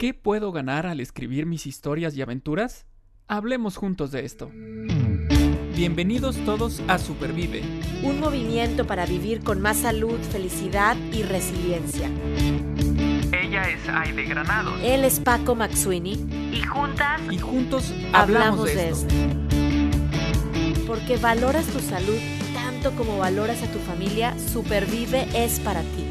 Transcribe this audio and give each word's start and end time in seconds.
¿Qué 0.00 0.14
puedo 0.14 0.50
ganar 0.50 0.86
al 0.86 0.98
escribir 0.98 1.44
mis 1.44 1.66
historias 1.66 2.16
y 2.16 2.22
aventuras? 2.22 2.86
Hablemos 3.28 3.76
juntos 3.76 4.10
de 4.10 4.24
esto. 4.24 4.50
Bienvenidos 5.76 6.38
todos 6.46 6.80
a 6.88 6.96
Supervive. 6.96 7.60
Un 8.02 8.18
movimiento 8.18 8.86
para 8.86 9.04
vivir 9.04 9.44
con 9.44 9.60
más 9.60 9.76
salud, 9.76 10.18
felicidad 10.32 10.96
y 11.12 11.22
resiliencia. 11.22 12.08
Ella 13.30 13.68
es 13.68 13.86
Aide 13.90 14.24
Granado. 14.24 14.74
Él 14.82 15.04
es 15.04 15.20
Paco 15.20 15.54
Maxuini. 15.54 16.12
Y 16.50 16.62
juntas. 16.62 17.20
Y 17.30 17.36
juntos 17.36 17.92
hablamos, 18.14 18.64
de, 18.64 18.88
esto. 18.88 19.14
Porque 20.86 21.18
valoras 21.18 21.66
tu 21.66 21.78
salud 21.78 22.16
tanto 22.54 22.92
como 22.96 23.18
valoras 23.18 23.62
a 23.62 23.70
tu 23.70 23.78
familia, 23.80 24.34
Supervive 24.38 25.28
es 25.34 25.60
para 25.60 25.82
ti. 25.82 26.09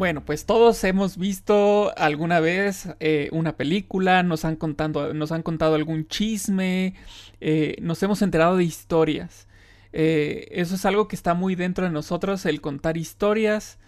Bueno, 0.00 0.24
pues 0.24 0.46
todos 0.46 0.82
hemos 0.84 1.18
visto 1.18 1.92
alguna 1.98 2.40
vez 2.40 2.88
eh, 3.00 3.28
una 3.32 3.58
película, 3.58 4.22
nos 4.22 4.46
han, 4.46 4.56
contado, 4.56 5.12
nos 5.12 5.30
han 5.30 5.42
contado 5.42 5.74
algún 5.74 6.08
chisme, 6.08 6.94
eh, 7.42 7.76
nos 7.82 8.02
hemos 8.02 8.22
enterado 8.22 8.56
de 8.56 8.64
historias. 8.64 9.46
Eh, 9.92 10.48
eso 10.52 10.76
es 10.76 10.86
algo 10.86 11.06
que 11.06 11.16
está 11.16 11.34
muy 11.34 11.54
dentro 11.54 11.84
de 11.84 11.90
nosotros, 11.90 12.46
el 12.46 12.62
contar 12.62 12.96
historias. 12.96 13.78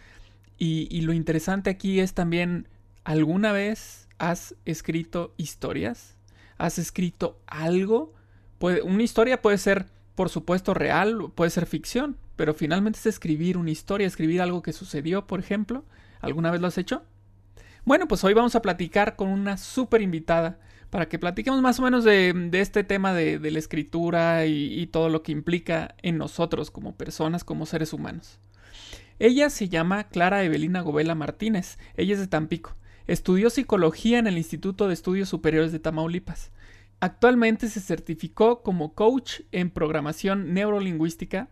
Y, 0.59 1.00
lo 1.00 1.14
interesante 1.14 1.70
aquí 1.70 1.98
es 1.98 2.12
también, 2.12 2.69
¿alguna 3.05 3.52
vez 3.52 4.06
has 4.19 4.55
escrito 4.66 5.33
historias? 5.38 6.19
¿Has 6.58 6.78
escrito 6.78 7.41
algo? 7.47 8.12
una 8.60 9.02
historia 9.02 9.41
puede 9.41 9.56
ser, 9.56 9.86
por 10.14 10.28
supuesto, 10.28 10.74
real, 10.74 11.33
puede 11.34 11.50
ser 11.50 11.64
ficción, 11.64 12.19
pero 12.36 12.52
finalmente 12.52 12.98
es 12.98 13.06
escribir 13.06 13.56
una 13.56 13.70
historia, 13.70 14.06
escribir 14.06 14.42
algo 14.42 14.60
que 14.60 14.74
sucedió, 14.74 15.27
por 15.27 15.41
ejemplo. 15.41 15.86
¿Alguna 16.22 16.50
vez 16.50 16.60
lo 16.60 16.68
has 16.68 16.78
hecho? 16.78 17.02
Bueno, 17.84 18.06
pues 18.06 18.22
hoy 18.22 18.32
vamos 18.32 18.54
a 18.54 18.62
platicar 18.62 19.16
con 19.16 19.28
una 19.28 19.56
súper 19.58 20.00
invitada 20.00 20.60
para 20.88 21.08
que 21.08 21.19
platiquemos 21.19 21.60
más 21.60 21.80
o 21.80 21.83
menos 21.83 22.05
de, 22.05 22.48
este 22.52 22.84
tema 22.84 23.12
de, 23.12 23.38
la 23.50 23.58
escritura 23.58 24.47
y, 24.47 24.86
todo 24.86 25.08
lo 25.08 25.22
que 25.22 25.32
implica 25.32 25.97
en 26.00 26.19
nosotros 26.19 26.70
como 26.70 26.94
personas, 26.94 27.42
como 27.44 27.66
seres 27.66 27.92
humanos. 27.92 28.38
Ella 29.19 29.50
se 29.50 29.69
llama 29.69 30.05
Clara 30.05 30.44
Evelina 30.44 30.80
Govela 30.80 31.14
Martínez, 31.14 31.77
ella 31.97 32.14
es 32.14 32.20
de 32.20 32.28
Tampico. 32.28 32.77
Estudió 33.08 33.50
psicología 33.50 34.19
en 34.19 34.28
el 34.28 34.38
Instituto 34.38 34.86
de 34.86 34.94
Estudios 34.94 35.28
Superiores 35.28 35.72
de 35.72 35.80
Tamaulipas. 35.80 36.52
Actualmente 37.00 37.69
se 37.69 37.80
certificó 37.80 38.62
como 38.62 38.94
coach 38.94 39.41
en 39.50 39.70
programación 39.70 40.54
neurolingüística, 40.54 41.48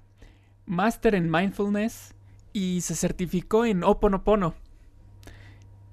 máster 0.64 1.16
en 1.16 1.28
mindfulness 1.28 2.14
y 2.52 2.80
se 2.80 2.94
certificó 2.94 3.64
en 3.64 3.84
Oponopono. 3.84 4.54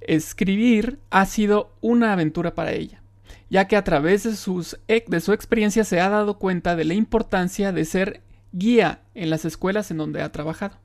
Escribir 0.02 1.00
ha 1.10 1.26
sido 1.26 1.72
una 1.82 2.14
aventura 2.14 2.56
para 2.56 2.72
ella, 2.72 3.02
ya 3.50 3.68
que 3.68 3.76
a 3.76 3.84
través 3.84 4.24
de 4.24 4.36
su 4.36 5.34
experiencia 5.34 5.84
se 5.84 6.00
ha 6.00 6.10
dado 6.10 6.38
cuenta 6.38 6.76
de 6.76 6.86
la 6.86 6.94
importancia 6.94 7.72
de 7.72 7.86
ser 7.86 8.22
guía 8.52 9.02
en 9.16 9.30
las 9.30 9.46
escuelas 9.46 9.92
en 9.92 9.98
donde 9.98 10.22
ha 10.22 10.32
trabajado 10.32 10.78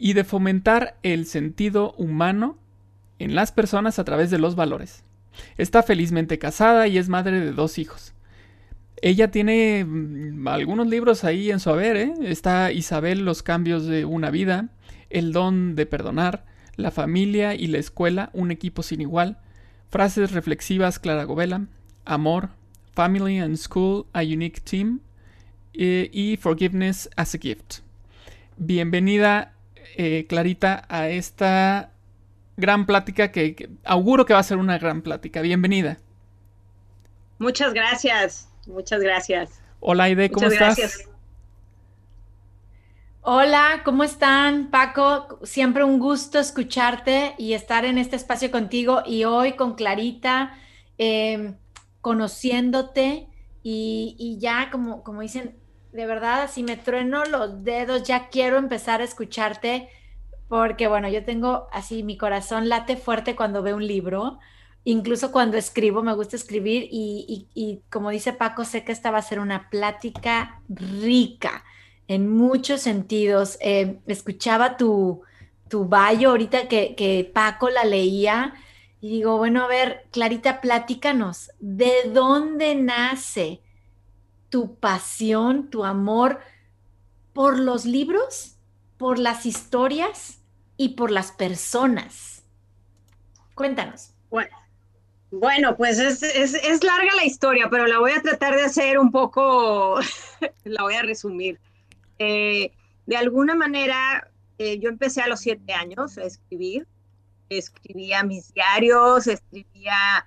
y 0.00 0.14
de 0.14 0.24
fomentar 0.24 0.96
el 1.02 1.26
sentido 1.26 1.92
humano 1.98 2.56
en 3.18 3.34
las 3.34 3.52
personas 3.52 3.98
a 3.98 4.04
través 4.04 4.30
de 4.30 4.38
los 4.38 4.56
valores. 4.56 5.04
Está 5.58 5.82
felizmente 5.82 6.38
casada 6.38 6.88
y 6.88 6.96
es 6.96 7.10
madre 7.10 7.38
de 7.38 7.52
dos 7.52 7.78
hijos. 7.78 8.14
Ella 9.02 9.30
tiene 9.30 9.84
mm, 9.84 10.46
algunos 10.48 10.86
libros 10.86 11.24
ahí 11.24 11.50
en 11.50 11.60
su 11.60 11.70
haber, 11.70 11.96
¿eh? 11.96 12.12
Está 12.22 12.72
Isabel, 12.72 13.24
Los 13.24 13.42
cambios 13.42 13.86
de 13.86 14.04
una 14.04 14.30
vida, 14.30 14.68
El 15.08 15.32
don 15.32 15.74
de 15.74 15.86
perdonar, 15.86 16.44
La 16.76 16.90
familia 16.90 17.54
y 17.54 17.66
la 17.66 17.78
escuela, 17.78 18.30
un 18.32 18.50
equipo 18.50 18.82
sin 18.82 19.00
igual, 19.00 19.38
Frases 19.88 20.32
reflexivas 20.32 20.98
Clara 20.98 21.24
Govela, 21.24 21.66
Amor, 22.04 22.50
Family 22.94 23.38
and 23.38 23.56
School, 23.56 24.06
a 24.12 24.20
Unique 24.20 24.60
Team 24.60 25.00
eh, 25.74 26.10
y 26.12 26.36
Forgiveness 26.36 27.08
as 27.16 27.34
a 27.34 27.38
Gift. 27.38 27.78
Bienvenida, 28.56 29.54
eh, 29.96 30.26
Clarita, 30.28 30.84
a 30.88 31.08
esta 31.08 31.92
gran 32.56 32.86
plática 32.86 33.32
que 33.32 33.70
auguro 33.84 34.26
que 34.26 34.34
va 34.34 34.40
a 34.40 34.44
ser 34.44 34.58
una 34.58 34.78
gran 34.78 35.02
plática. 35.02 35.40
Bienvenida. 35.40 35.98
Muchas 37.38 37.72
gracias. 37.72 38.49
Muchas 38.70 39.00
gracias. 39.00 39.60
Hola, 39.80 40.04
Aide, 40.04 40.30
¿cómo 40.30 40.46
estás? 40.46 41.08
Hola, 43.22 43.82
¿cómo 43.84 44.02
están, 44.02 44.70
Paco? 44.70 45.38
Siempre 45.42 45.84
un 45.84 45.98
gusto 45.98 46.38
escucharte 46.38 47.34
y 47.36 47.52
estar 47.52 47.84
en 47.84 47.98
este 47.98 48.16
espacio 48.16 48.50
contigo 48.50 49.02
y 49.04 49.24
hoy 49.24 49.52
con 49.52 49.74
Clarita, 49.74 50.54
em, 50.96 51.56
conociéndote 52.00 53.28
y, 53.62 54.38
ya, 54.40 54.70
como, 54.70 55.02
como 55.02 55.20
dicen, 55.20 55.54
de 55.92 56.06
verdad, 56.06 56.48
si 56.50 56.62
me 56.62 56.76
trueno 56.76 57.24
los 57.24 57.62
dedos, 57.62 58.04
ya 58.04 58.28
quiero 58.28 58.56
empezar 58.56 59.02
a 59.02 59.04
escucharte 59.04 59.90
porque, 60.48 60.88
bueno, 60.88 61.08
yo 61.08 61.24
tengo 61.24 61.68
así, 61.72 62.02
mi 62.02 62.16
corazón 62.16 62.68
late 62.68 62.96
fuerte 62.96 63.36
cuando 63.36 63.62
veo 63.62 63.76
un 63.76 63.86
libro 63.86 64.38
incluso 64.84 65.32
cuando 65.32 65.56
escribo, 65.56 66.02
me 66.02 66.14
gusta 66.14 66.36
escribir 66.36 66.88
y, 66.90 67.82
como 67.90 68.10
dice 68.10 68.32
Paco, 68.32 68.64
sé 68.64 68.84
que 68.84 68.92
esta 68.92 69.10
va 69.10 69.18
a 69.18 69.22
ser 69.22 69.40
una 69.40 69.68
plática 69.70 70.62
rica 70.68 71.64
en 72.08 72.28
muchos 72.28 72.80
sentidos. 72.80 73.58
Eh, 73.60 74.00
escuchaba 74.06 74.76
tu, 74.76 75.22
tu 75.68 75.84
bio 75.86 76.30
ahorita 76.30 76.68
que, 76.68 76.94
que, 76.94 77.30
Paco 77.32 77.70
la 77.70 77.84
leía 77.84 78.54
y 79.00 79.08
digo, 79.10 79.38
bueno, 79.38 79.64
a 79.64 79.66
ver, 79.66 80.06
Clarita, 80.10 80.60
platícanos, 80.60 81.50
¿de 81.58 82.10
dónde 82.12 82.74
nace 82.74 83.62
tu 84.50 84.74
pasión, 84.76 85.70
tu 85.70 85.84
amor 85.84 86.40
por 87.32 87.58
los 87.58 87.86
libros, 87.86 88.56
por 88.98 89.18
las 89.18 89.46
historias 89.46 90.40
y 90.76 90.90
por 90.90 91.10
las 91.10 91.32
personas? 91.32 92.44
Cuéntanos. 93.54 94.10
Bueno, 94.30 94.59
bueno, 95.30 95.76
pues 95.76 95.98
es, 95.98 96.84
larga 96.84 97.14
la 97.16 97.24
historia, 97.24 97.68
pero 97.70 97.86
la 97.86 97.98
voy 97.98 98.12
a 98.12 98.22
tratar 98.22 98.56
de 98.56 98.62
hacer 98.62 98.98
un 98.98 99.10
poco, 99.10 99.98
la 100.64 100.82
voy 100.82 100.94
a 100.94 101.02
resumir. 101.02 101.60
Eh, 102.18 102.72
de 103.06 103.16
alguna 103.16 103.54
manera, 103.54 104.28
eh, 104.58 104.78
yo 104.78 104.88
empecé 104.88 105.22
a 105.22 105.28
los 105.28 105.40
siete 105.40 105.72
años 105.72 106.18
a 106.18 106.24
escribir, 106.24 106.86
escribía 107.48 108.22
mis 108.24 108.52
diarios, 108.52 109.26
escribía 109.26 110.26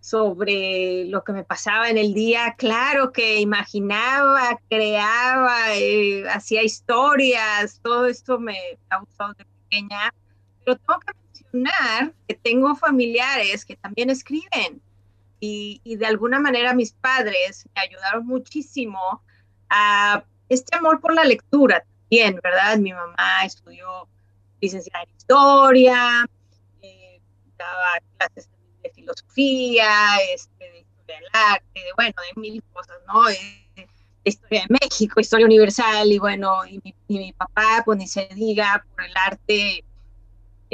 sobre 0.00 1.06
lo 1.06 1.24
que 1.24 1.32
me 1.32 1.44
pasaba 1.44 1.88
en 1.88 1.96
el 1.96 2.12
día, 2.12 2.54
claro 2.58 3.10
que 3.10 3.40
imaginaba, 3.40 4.58
creaba, 4.68 5.74
eh, 5.74 6.28
hacía 6.28 6.62
historias, 6.62 7.80
todo 7.82 8.06
esto 8.06 8.38
me 8.38 8.56
ha 8.90 8.98
gustado 8.98 9.32
de 9.32 9.46
pequeña, 9.46 10.12
pero 10.64 10.76
tengo 10.76 11.00
que 11.00 11.23
que 12.26 12.34
tengo 12.34 12.74
familiares 12.74 13.64
que 13.64 13.76
también 13.76 14.10
escriben 14.10 14.82
y, 15.40 15.96
de 15.96 16.06
alguna 16.06 16.40
manera 16.40 16.74
mis 16.74 16.92
padres 16.92 17.68
me 17.74 17.82
ayudaron 17.82 18.26
muchísimo 18.26 19.22
a 19.68 20.24
este 20.48 20.76
amor 20.76 21.00
por 21.00 21.14
la 21.14 21.24
lectura 21.24 21.84
también, 22.00 22.40
¿verdad? 22.42 22.78
Mi 22.78 22.92
mamá 22.92 23.44
estudió 23.44 24.08
licenciada 24.60 25.04
en 25.04 25.16
historia, 25.16 26.26
eh, 26.82 27.20
daba 27.58 27.98
clases 28.16 28.48
de 28.82 28.90
filosofía, 28.90 30.16
este, 30.34 30.70
de 30.70 30.78
historia 30.80 31.16
del 31.20 31.28
arte, 31.32 31.80
de, 31.80 31.92
bueno, 31.96 32.14
de 32.34 32.40
mil 32.40 32.62
cosas, 32.72 32.96
¿no? 33.06 33.24
de 33.26 33.88
historia 34.24 34.64
de 34.66 34.78
México, 34.80 35.20
historia 35.20 35.46
universal, 35.46 36.10
y 36.10 36.18
bueno, 36.18 36.64
y 36.64 36.80
mi, 36.82 36.94
y 37.08 37.18
mi 37.18 37.32
papá, 37.34 37.82
pues 37.84 37.98
ni 37.98 38.06
se 38.06 38.26
diga, 38.34 38.84
por 38.94 39.04
el 39.04 39.12
arte 39.16 39.84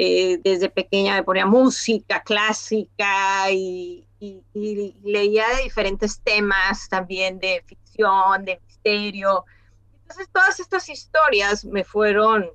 eh, 0.03 0.39
desde 0.43 0.67
pequeña 0.67 1.13
me 1.13 1.21
ponía 1.21 1.45
música 1.45 2.23
clásica 2.23 3.51
y, 3.51 4.07
leía 5.03 5.47
de 5.49 5.63
diferentes 5.63 6.19
temas 6.21 6.89
también 6.89 7.37
de 7.39 7.63
ficción, 7.67 8.43
de 8.43 8.59
misterio. 8.65 9.45
Entonces 10.01 10.27
todas 10.33 10.59
estas 10.59 10.89
historias 10.89 11.63
me 11.65 11.83
fueron 11.83 12.49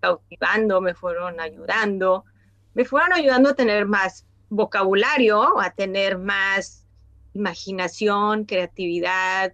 cautivando, 0.00 0.80
me 0.80 0.94
fueron 0.94 1.38
ayudando, 1.38 2.24
me 2.72 2.86
fueron 2.86 3.12
ayudando 3.12 3.50
a 3.50 3.54
tener 3.54 3.84
más 3.84 4.24
vocabulario, 4.48 5.60
a 5.60 5.70
tener 5.72 6.16
más 6.16 6.86
imaginación, 7.34 8.46
creatividad 8.46 9.52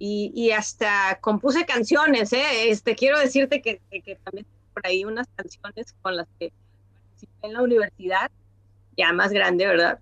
y, 0.00 0.50
hasta 0.50 1.20
compuse 1.20 1.64
canciones. 1.66 2.32
¿eh? 2.32 2.68
Este, 2.68 2.96
quiero 2.96 3.20
decirte 3.20 3.62
que, 3.62 3.80
que 3.90 4.16
también 4.24 4.46
por 4.72 4.84
ahí 4.84 5.04
unas 5.04 5.28
canciones 5.36 5.94
con 6.02 6.16
las 6.16 6.26
que 6.40 6.52
en 7.42 7.52
la 7.52 7.62
universidad, 7.62 8.30
ya 8.96 9.12
más 9.12 9.32
grande, 9.32 9.66
¿verdad? 9.66 9.98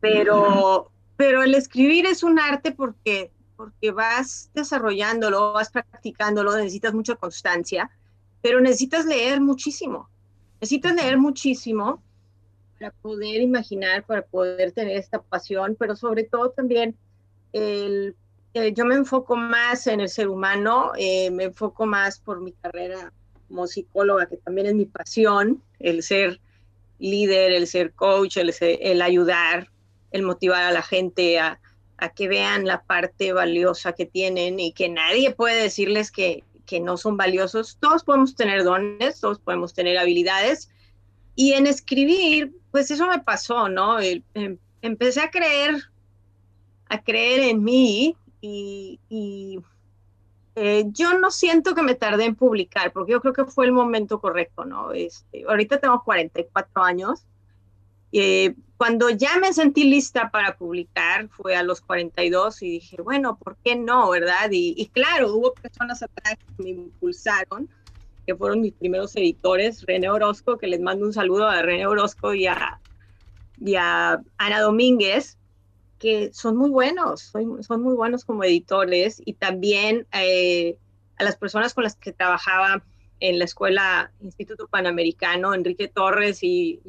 Pero, 0.00 0.90
pero 1.16 1.42
el 1.42 1.54
escribir 1.54 2.06
es 2.06 2.22
un 2.22 2.38
arte 2.38 2.72
porque, 2.72 3.30
porque 3.56 3.90
vas 3.90 4.50
desarrollándolo, 4.54 5.52
vas 5.52 5.70
practicándolo, 5.70 6.56
necesitas 6.56 6.94
mucha 6.94 7.14
constancia, 7.14 7.90
pero 8.40 8.60
necesitas 8.60 9.06
leer 9.06 9.40
muchísimo. 9.40 10.08
necesito 10.60 10.92
leer 10.92 11.18
muchísimo 11.18 12.02
para 12.78 12.90
poder 12.90 13.40
imaginar, 13.40 14.04
para 14.04 14.22
poder 14.22 14.72
tener 14.72 14.96
esta 14.96 15.22
pasión, 15.22 15.76
pero 15.78 15.94
sobre 15.94 16.24
todo 16.24 16.50
también 16.50 16.96
el, 17.52 18.16
eh, 18.54 18.72
yo 18.74 18.84
me 18.84 18.96
enfoco 18.96 19.36
más 19.36 19.86
en 19.86 20.00
el 20.00 20.08
ser 20.08 20.28
humano, 20.28 20.92
eh, 20.96 21.30
me 21.30 21.44
enfoco 21.44 21.86
más 21.86 22.18
por 22.18 22.40
mi 22.40 22.52
carrera 22.52 23.12
como 23.52 23.66
psicóloga, 23.66 24.26
que 24.26 24.38
también 24.38 24.66
es 24.68 24.74
mi 24.74 24.86
pasión, 24.86 25.62
el 25.78 26.02
ser 26.02 26.40
líder, 26.98 27.52
el 27.52 27.66
ser 27.66 27.92
coach, 27.92 28.38
el, 28.38 28.54
el 28.60 29.02
ayudar, 29.02 29.68
el 30.10 30.22
motivar 30.22 30.62
a 30.62 30.72
la 30.72 30.80
gente 30.80 31.38
a, 31.38 31.60
a, 31.98 32.08
que 32.08 32.28
vean 32.28 32.64
la 32.64 32.82
parte 32.82 33.34
valiosa 33.34 33.92
que 33.92 34.06
tienen 34.06 34.58
y 34.58 34.72
que 34.72 34.88
nadie 34.88 35.32
puede 35.32 35.62
decirles 35.62 36.10
que, 36.10 36.44
que 36.64 36.80
no 36.80 36.96
son 36.96 37.18
valiosos. 37.18 37.76
Todos 37.78 38.04
podemos 38.04 38.34
tener 38.34 38.64
dones, 38.64 39.20
todos 39.20 39.38
podemos 39.38 39.74
tener 39.74 39.98
habilidades. 39.98 40.70
Y 41.34 41.52
en 41.52 41.66
escribir, 41.66 42.52
pues 42.70 42.90
eso 42.90 43.06
me 43.06 43.18
pasó, 43.18 43.68
¿no? 43.68 44.00
Em, 44.00 44.56
empecé 44.80 45.20
a 45.20 45.30
creer, 45.30 45.76
a 46.88 47.02
creer 47.02 47.40
en 47.40 47.62
mí 47.62 48.16
y, 48.40 49.60
eh, 50.54 50.84
yo 50.88 51.18
no 51.18 51.30
siento 51.30 51.74
que 51.74 51.82
me 51.82 51.94
tardé 51.94 52.24
en 52.24 52.34
publicar, 52.34 52.92
porque 52.92 53.12
yo 53.12 53.20
creo 53.20 53.32
que 53.32 53.44
fue 53.44 53.66
el 53.66 53.72
momento 53.72 54.20
correcto, 54.20 54.64
¿no? 54.64 54.92
Este, 54.92 55.44
ahorita 55.48 55.78
tengo 55.78 56.02
44 56.02 56.82
años. 56.82 57.24
Eh, 58.12 58.54
cuando 58.76 59.08
ya 59.08 59.38
me 59.38 59.52
sentí 59.52 59.84
lista 59.84 60.30
para 60.30 60.56
publicar, 60.56 61.28
fue 61.28 61.56
a 61.56 61.62
los 61.62 61.80
42 61.80 62.62
y 62.62 62.70
dije, 62.70 63.00
bueno, 63.00 63.38
¿por 63.38 63.56
qué 63.64 63.76
no, 63.76 64.10
verdad? 64.10 64.50
Y, 64.50 64.74
y 64.76 64.88
claro, 64.88 65.34
hubo 65.34 65.54
personas 65.54 66.02
atrás 66.02 66.36
que 66.56 66.62
me 66.62 66.70
impulsaron 66.70 67.68
que 68.26 68.36
fueron 68.36 68.60
mis 68.60 68.72
primeros 68.72 69.14
editores, 69.16 69.84
René 69.86 70.08
Orozco, 70.08 70.58
que 70.58 70.66
les 70.66 70.80
mando 70.80 71.06
un 71.06 71.12
saludo 71.12 71.48
a 71.48 71.62
René 71.62 71.86
Orozco 71.86 72.34
y 72.34 72.46
a, 72.46 72.80
y 73.60 73.74
a 73.76 74.20
Ana 74.38 74.60
Domínguez, 74.60 75.38
que 76.02 76.32
son 76.34 76.56
muy 76.56 76.68
buenos, 76.68 77.20
son, 77.20 77.80
muy 77.80 77.94
buenos 77.94 78.24
como 78.24 78.42
editores, 78.42 79.22
y 79.24 79.34
también 79.34 80.04
eh, 80.12 80.76
a 81.16 81.22
las 81.22 81.36
personas 81.36 81.74
con 81.74 81.84
las 81.84 81.94
que 81.94 82.12
trabajaba 82.12 82.82
en 83.20 83.38
la 83.38 83.44
escuela 83.44 84.10
Instituto 84.20 84.66
Panamericano, 84.66 85.54
Enrique 85.54 85.86
Torres 85.86 86.40
y 86.42 86.80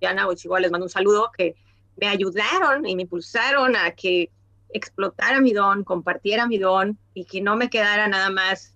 Diana 0.00 0.26
Ochihuahua, 0.28 0.60
les 0.60 0.70
mando 0.70 0.86
un 0.86 0.90
saludo, 0.90 1.30
que 1.36 1.56
me 1.98 2.08
ayudaron 2.08 2.86
y 2.86 2.96
me 2.96 3.02
impulsaron 3.02 3.76
a 3.76 3.90
que 3.90 4.30
explotara 4.70 5.38
mi 5.42 5.52
don, 5.52 5.84
compartiera 5.84 6.46
mi 6.46 6.56
don 6.56 6.96
y 7.12 7.26
que 7.26 7.42
no 7.42 7.54
me 7.54 7.68
quedara 7.68 8.08
nada 8.08 8.30
más 8.30 8.74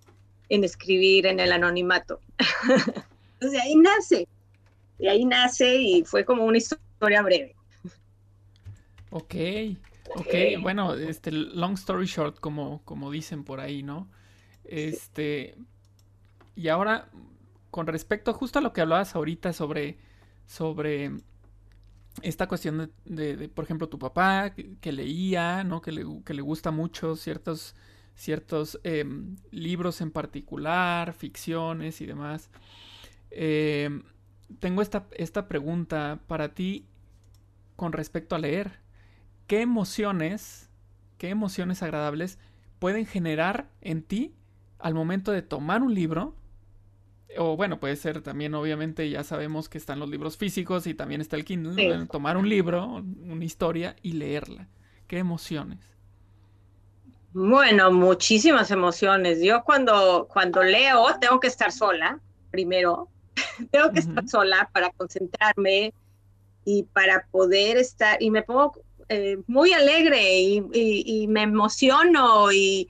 en 0.49 0.63
escribir 0.63 1.25
en 1.25 1.39
el 1.39 1.51
anonimato. 1.51 2.19
Entonces 3.39 3.59
ahí 3.59 3.75
nace, 3.75 4.27
de 4.99 5.09
ahí 5.09 5.25
nace 5.25 5.77
y 5.77 6.03
fue 6.03 6.23
como 6.25 6.45
una 6.45 6.59
historia 6.59 7.23
breve. 7.23 7.55
Ok, 9.15 9.35
ok, 10.15 10.33
bueno, 10.59 10.95
este, 10.95 11.31
long 11.31 11.73
story 11.73 12.07
short, 12.07 12.39
como, 12.39 12.81
como 12.83 13.11
dicen 13.11 13.43
por 13.43 13.59
ahí, 13.59 13.83
¿no? 13.83 14.09
Este, 14.63 15.55
y 16.55 16.69
ahora, 16.69 17.09
con 17.69 17.85
respecto 17.85 18.33
justo 18.33 18.57
a 18.57 18.63
lo 18.63 18.73
que 18.73 18.81
hablabas 18.81 19.15
ahorita 19.15 19.53
sobre, 19.53 19.99
sobre 20.47 21.11
esta 22.23 22.47
cuestión 22.47 22.91
de, 23.05 23.49
por 23.49 23.65
ejemplo, 23.65 23.87
tu 23.87 23.99
papá, 23.99 24.55
que, 24.55 24.91
leía, 24.91 25.63
¿no? 25.63 25.79
Que 25.79 25.91
le, 25.91 26.03
que 26.25 26.33
le 26.33 26.41
gusta 26.41 26.71
mucho 26.71 27.15
ciertos 27.15 27.75
ciertos 28.15 28.79
em, 28.83 29.35
libros 29.51 30.01
en 30.01 30.09
particular, 30.09 31.13
ficciones 31.13 32.01
y 32.01 32.07
demás. 32.07 32.49
Em, 33.29 34.01
tengo 34.59 34.81
esta, 34.81 35.07
esta 35.11 35.47
pregunta 35.47 36.19
para 36.25 36.55
ti 36.55 36.87
con 37.75 37.93
respecto 37.93 38.35
a 38.35 38.39
leer. 38.39 38.82
¿Qué 39.47 39.61
emociones, 39.61 40.69
qué 41.17 41.29
emociones 41.29 41.83
agradables 41.83 42.39
pueden 42.79 43.05
generar 43.05 43.69
en 43.81 44.03
ti 44.03 44.33
al 44.79 44.93
momento 44.93 45.31
de 45.31 45.41
tomar 45.41 45.81
un 45.81 45.93
libro? 45.93 46.35
O 47.37 47.55
bueno, 47.57 47.79
puede 47.79 47.95
ser 47.95 48.21
también, 48.21 48.53
obviamente, 48.53 49.09
ya 49.09 49.23
sabemos 49.23 49.69
que 49.69 49.77
están 49.77 49.99
los 49.99 50.09
libros 50.09 50.37
físicos 50.37 50.85
y 50.87 50.93
también 50.93 51.19
está 51.19 51.35
el 51.35 51.45
Kindle. 51.45 52.05
Tomar 52.07 52.37
un 52.37 52.47
libro, 52.47 52.85
una 52.85 53.43
historia 53.43 53.95
y 54.01 54.13
leerla. 54.13 54.67
¿Qué 55.07 55.17
emociones? 55.17 55.79
Bueno, 57.33 57.91
muchísimas 57.91 58.69
emociones. 58.69 59.41
Yo 59.41 59.63
cuando, 59.63 60.27
cuando 60.31 60.61
leo 60.63 61.07
tengo 61.19 61.39
que 61.39 61.47
estar 61.47 61.71
sola, 61.71 62.19
primero. 62.51 63.09
tengo 63.71 63.91
que 63.91 63.99
estar 63.99 64.27
sola 64.27 64.69
para 64.71 64.91
concentrarme 64.91 65.93
y 66.65 66.83
para 66.83 67.27
poder 67.31 67.77
estar, 67.77 68.21
y 68.21 68.29
me 68.29 68.43
pongo 68.43 68.82
eh, 69.09 69.37
muy 69.47 69.73
alegre 69.73 70.39
y, 70.39 71.27
me 71.27 71.43
emociono 71.43 72.51
y, 72.51 72.89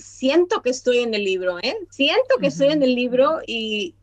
siento 0.00 0.62
que 0.62 0.70
estoy 0.70 0.98
en 0.98 1.14
el 1.14 1.24
libro, 1.24 1.58
¿eh? 1.60 1.76
Siento 1.90 2.36
que 2.40 2.48
estoy 2.48 2.68
en 2.68 2.82
el 2.82 2.94
libro 2.94 3.40
y, 3.46 3.94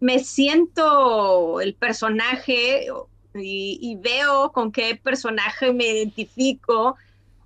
me 0.00 0.18
siento 0.20 1.60
el 1.60 1.74
personaje 1.74 2.86
y, 3.34 3.96
veo 4.00 4.52
con 4.52 4.72
qué 4.72 4.96
personaje 4.96 5.72
me 5.72 5.86
identifico 5.86 6.96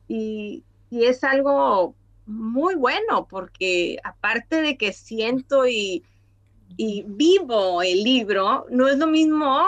y, 0.09 0.63
y 0.91 1.05
es 1.05 1.25
algo 1.25 1.95
muy 2.27 2.75
bueno 2.75 3.27
porque 3.29 3.99
aparte 4.05 4.63
de 4.63 4.77
que 4.77 4.93
siento 4.93 5.67
y, 5.67 6.05
vivo 6.77 7.83
el 7.83 8.03
libro, 8.03 8.67
no 8.69 8.89
es 8.89 8.99
lo 8.99 9.07
mismo 9.07 9.63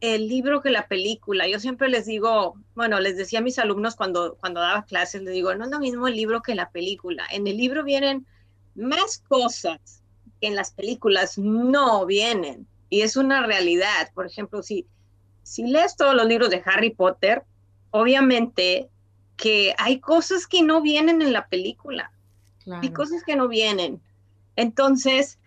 el 0.00 0.28
libro 0.28 0.60
que 0.60 0.70
la 0.70 0.86
película. 0.86 1.48
Yo 1.48 1.58
siempre 1.58 1.88
les 1.88 2.06
digo, 2.06 2.56
bueno, 2.74 3.00
les 3.00 3.16
decía 3.16 3.40
a 3.40 3.42
mis 3.42 3.58
alumnos 3.58 3.96
cuando, 3.96 4.36
cuando 4.36 4.60
daba 4.60 4.84
clases, 4.84 5.22
les 5.22 5.34
digo, 5.34 5.54
no 5.54 5.64
es 5.64 5.70
lo 5.70 5.80
mismo 5.80 6.06
el 6.06 6.16
libro 6.16 6.42
que 6.42 6.54
la 6.54 6.70
película. 6.70 7.26
En 7.30 7.46
el 7.46 7.56
libro 7.56 7.82
vienen 7.84 8.26
más 8.74 9.18
cosas 9.28 10.02
que 10.40 10.46
en 10.46 10.54
las 10.54 10.70
películas 10.72 11.36
no 11.38 12.06
vienen. 12.06 12.66
Y 12.90 13.02
es 13.02 13.16
una 13.16 13.44
realidad. 13.44 14.10
Por 14.14 14.26
ejemplo, 14.26 14.62
si, 14.62 14.86
si 15.42 15.64
lees 15.64 15.96
todos 15.96 16.14
los 16.14 16.26
libros 16.26 16.50
de 16.50 16.62
Harry 16.64 16.90
Potter, 16.90 17.42
obviamente 17.90 18.88
que 19.36 19.74
hay 19.78 20.00
cosas 20.00 20.46
que 20.46 20.62
no 20.62 20.80
vienen 20.80 21.22
en 21.22 21.32
la 21.32 21.48
película. 21.48 22.12
Hay 22.70 22.90
cosas 22.90 23.22
que 23.24 23.34
no 23.34 23.48
vienen. 23.48 24.00
Entonces, 24.54 25.38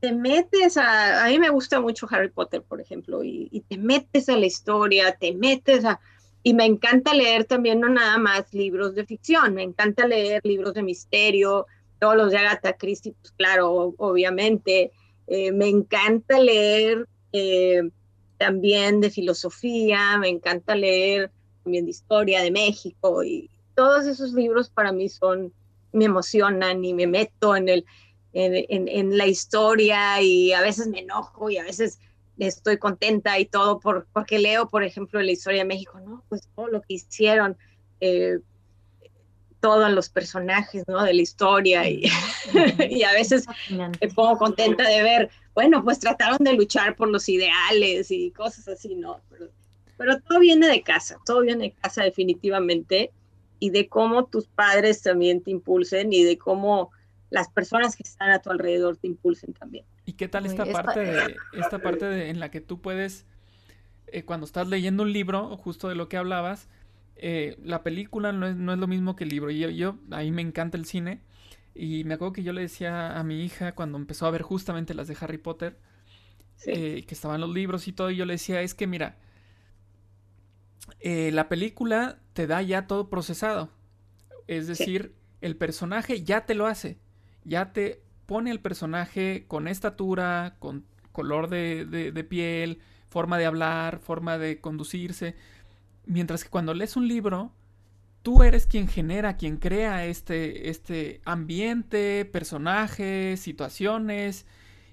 te 0.00 0.12
metes 0.12 0.76
a... 0.76 1.24
A 1.24 1.28
mí 1.28 1.38
me 1.38 1.50
gusta 1.50 1.80
mucho 1.80 2.06
Harry 2.10 2.30
Potter, 2.30 2.62
por 2.62 2.80
ejemplo, 2.80 3.22
y, 3.22 3.64
te 3.68 3.76
metes 3.78 4.28
a 4.28 4.36
la 4.36 4.46
historia, 4.46 5.16
te 5.16 5.32
metes 5.34 5.84
a... 5.84 6.00
Y 6.42 6.54
me 6.54 6.64
encanta 6.64 7.12
leer 7.14 7.44
también 7.44 7.80
no 7.80 7.88
nada 7.90 8.16
más 8.18 8.52
libros 8.54 8.94
de 8.94 9.04
ficción, 9.04 9.54
me 9.54 9.62
encanta 9.62 10.06
leer 10.06 10.40
libros 10.42 10.72
de 10.72 10.82
misterio, 10.82 11.66
todos 11.98 12.16
los 12.16 12.30
de 12.30 12.38
Agatha 12.38 12.72
Christie, 12.72 13.14
pues 13.20 13.32
claro, 13.32 13.94
obviamente. 13.98 14.90
Eh, 15.26 15.52
me 15.52 15.68
encanta 15.68 16.40
leer 16.40 17.06
eh, 17.32 17.82
también 18.38 19.00
de 19.00 19.10
filosofía, 19.10 20.16
me 20.18 20.28
encanta 20.28 20.74
leer 20.74 21.30
también 21.62 21.84
de 21.84 21.90
historia 21.90 22.42
de 22.42 22.50
México 22.50 23.22
y 23.22 23.50
todos 23.74 24.06
esos 24.06 24.32
libros 24.32 24.70
para 24.70 24.92
mí 24.92 25.08
son, 25.08 25.52
me 25.92 26.06
emocionan 26.06 26.84
y 26.84 26.94
me 26.94 27.06
meto 27.06 27.54
en, 27.54 27.68
el, 27.68 27.84
en, 28.32 28.88
en, 28.88 29.18
la 29.18 29.26
historia 29.26 30.20
y 30.20 30.52
a 30.52 30.60
veces 30.60 30.86
me 30.86 31.00
enojo 31.00 31.50
y 31.50 31.58
a 31.58 31.64
veces 31.64 31.98
estoy 32.38 32.78
contenta 32.78 33.38
y 33.38 33.44
todo 33.44 33.80
por, 33.80 34.06
porque 34.12 34.38
leo, 34.38 34.68
por 34.68 34.84
ejemplo, 34.84 35.20
la 35.20 35.32
historia 35.32 35.60
de 35.60 35.66
México, 35.66 36.00
¿no? 36.00 36.24
Pues 36.28 36.48
todo 36.54 36.68
lo 36.68 36.80
que 36.80 36.94
hicieron, 36.94 37.56
eh, 38.00 38.38
todos 39.60 39.90
los 39.90 40.08
personajes, 40.08 40.84
¿no? 40.86 41.02
De 41.02 41.12
la 41.12 41.22
historia 41.22 41.88
y, 41.88 42.04
y 42.90 43.02
a 43.02 43.12
veces 43.12 43.46
me 43.68 44.08
pongo 44.08 44.38
contenta 44.38 44.88
de 44.88 45.02
ver, 45.02 45.30
bueno, 45.54 45.84
pues 45.84 45.98
trataron 45.98 46.38
de 46.40 46.54
luchar 46.54 46.96
por 46.96 47.08
los 47.08 47.28
ideales 47.28 48.10
y 48.10 48.30
cosas 48.30 48.68
así, 48.68 48.94
¿no? 48.94 49.20
Pero 49.28 49.50
pero 50.00 50.18
todo 50.18 50.40
viene 50.40 50.66
de 50.66 50.80
casa, 50.80 51.18
todo 51.26 51.42
viene 51.42 51.64
de 51.64 51.72
casa 51.72 52.02
definitivamente 52.02 53.10
y 53.58 53.68
de 53.68 53.86
cómo 53.86 54.24
tus 54.24 54.46
padres 54.46 55.02
también 55.02 55.42
te 55.42 55.50
impulsen 55.50 56.10
y 56.14 56.24
de 56.24 56.38
cómo 56.38 56.90
las 57.30 57.48
personas 57.48 57.96
que 57.96 58.02
están 58.02 58.30
a 58.30 58.40
tu 58.40 58.50
alrededor 58.50 58.96
te 58.96 59.06
impulsen 59.06 59.54
también. 59.54 59.84
¿Y 60.04 60.14
qué 60.14 60.28
tal 60.28 60.46
esta 60.46 60.64
parte 60.66 61.00
de 61.00 61.36
esta 61.54 61.78
parte 61.80 62.28
en 62.28 62.40
la 62.40 62.50
que 62.50 62.60
tú 62.60 62.80
puedes 62.80 63.26
eh, 64.08 64.24
cuando 64.24 64.46
estás 64.46 64.68
leyendo 64.68 65.04
un 65.04 65.12
libro, 65.12 65.56
justo 65.56 65.88
de 65.88 65.94
lo 65.94 66.08
que 66.08 66.16
hablabas, 66.16 66.68
eh, 67.16 67.56
la 67.62 67.82
película 67.82 68.32
no 68.32 68.46
es, 68.46 68.56
no 68.56 68.72
es, 68.72 68.78
lo 68.78 68.86
mismo 68.86 69.14
que 69.14 69.24
el 69.24 69.30
libro. 69.30 69.50
Yo, 69.50 69.68
yo, 69.68 69.96
a 70.10 70.20
mí 70.20 70.30
me 70.32 70.42
encanta 70.42 70.76
el 70.76 70.86
cine. 70.86 71.20
Y 71.74 72.04
me 72.04 72.14
acuerdo 72.14 72.32
que 72.32 72.42
yo 72.42 72.52
le 72.52 72.62
decía 72.62 73.18
a 73.18 73.22
mi 73.22 73.44
hija 73.44 73.74
cuando 73.74 73.98
empezó 73.98 74.26
a 74.26 74.30
ver 74.30 74.42
justamente 74.42 74.94
las 74.94 75.06
de 75.06 75.16
Harry 75.20 75.38
Potter, 75.38 75.78
eh, 76.66 77.04
que 77.06 77.14
estaban 77.14 77.40
los 77.40 77.50
libros 77.50 77.88
y 77.88 77.92
todo, 77.92 78.10
y 78.10 78.16
yo 78.16 78.24
le 78.24 78.34
decía, 78.34 78.60
es 78.62 78.74
que 78.74 78.86
mira, 78.86 79.16
eh, 80.98 81.30
la 81.32 81.48
película 81.48 82.18
te 82.32 82.46
da 82.46 82.60
ya 82.62 82.86
todo 82.86 83.08
procesado. 83.08 83.70
Es 84.46 84.66
decir, 84.66 85.14
el 85.40 85.56
personaje 85.56 86.22
ya 86.24 86.44
te 86.46 86.54
lo 86.54 86.66
hace. 86.66 86.98
Ya 87.44 87.72
te 87.72 88.02
pone 88.26 88.50
al 88.50 88.60
personaje 88.60 89.44
con 89.48 89.68
estatura, 89.68 90.56
con 90.58 90.84
color 91.12 91.48
de, 91.48 91.84
de, 91.84 92.24
piel, 92.24 92.78
forma 93.08 93.38
de 93.38 93.46
hablar, 93.46 93.98
forma 93.98 94.38
de 94.38 94.60
conducirse. 94.60 95.34
Mientras 96.06 96.44
que 96.44 96.50
cuando 96.50 96.74
lees 96.74 96.96
un 96.96 97.08
libro, 97.08 97.52
tú 98.22 98.42
eres 98.42 98.66
quien 98.66 98.88
genera, 98.88 99.36
quien 99.36 99.56
crea 99.56 100.06
este, 100.06 100.70
este 100.70 101.20
ambiente, 101.24 102.24
personajes, 102.24 103.40
situaciones. 103.40 104.46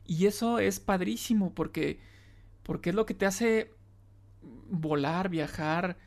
Y 0.06 0.25
eso 0.25 0.60
es 0.60 0.80
padrísimo 0.80 1.54
porque, 1.54 2.00
porque 2.63 2.89
es 2.89 2.96
lo 2.96 3.06
que 3.06 3.13
te 3.13 3.25
hace 3.25 3.72
volar, 4.70 5.30
viajar, 5.30 5.98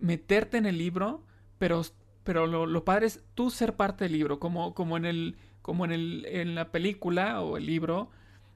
meterte 0.00 0.58
en 0.58 0.66
el 0.66 0.78
libro, 0.78 1.24
pero, 1.58 1.82
pero 2.24 2.46
lo, 2.46 2.84
padre 2.84 3.06
es 3.06 3.22
tú 3.34 3.50
ser 3.50 3.76
parte 3.76 4.04
del 4.04 4.12
libro, 4.12 4.38
como, 4.38 4.74
como 4.74 4.96
en 4.96 5.04
el 5.04 5.36
como 5.68 5.84
en, 5.84 5.92
el, 5.92 6.24
en 6.24 6.54
la 6.54 6.72
película 6.72 7.42
o 7.42 7.58
el 7.58 7.66
libro 7.66 8.08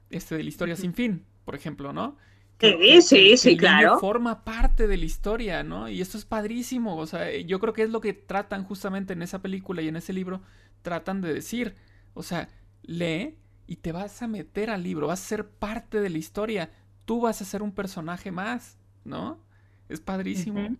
este, 0.09 0.35
de 0.35 0.41
la 0.41 0.49
historia 0.49 0.75
sin 0.75 0.95
fin, 0.95 1.23
por 1.45 1.53
ejemplo, 1.53 1.93
¿no? 1.93 2.17
sí, 2.59 3.03
sí, 3.03 3.37
sí, 3.37 3.55
claro. 3.55 3.99
Forma 3.99 4.43
parte 4.43 4.87
de 4.87 4.97
la 4.97 5.05
historia, 5.05 5.61
¿no? 5.61 5.87
Y 5.89 6.01
esto 6.01 6.17
es 6.17 6.25
padrísimo. 6.25 6.97
O 6.97 7.05
sea, 7.05 7.31
yo 7.37 7.59
creo 7.59 7.71
que 7.71 7.83
es 7.83 7.91
lo 7.91 8.01
que 8.01 8.13
tratan 8.13 8.63
justamente 8.63 9.13
en 9.13 9.21
esa 9.21 9.43
película 9.43 9.83
y 9.83 9.89
en 9.89 9.95
ese 9.95 10.11
libro, 10.11 10.41
tratan 10.81 11.21
de 11.21 11.31
decir. 11.31 11.75
O 12.15 12.23
sea, 12.23 12.49
lee 12.81 13.37
y 13.67 13.75
te 13.75 13.91
vas 13.91 14.23
a 14.23 14.27
meter 14.27 14.71
al 14.71 14.81
libro, 14.81 15.05
vas 15.05 15.21
a 15.21 15.27
ser 15.27 15.47
parte 15.47 16.01
de 16.01 16.09
la 16.09 16.17
historia. 16.17 16.71
Tú 17.05 17.21
vas 17.21 17.43
a 17.43 17.45
ser 17.45 17.61
un 17.61 17.73
personaje 17.73 18.31
más, 18.31 18.79
¿no? 19.05 19.37
Es 19.87 20.01
padrísimo 20.01 20.75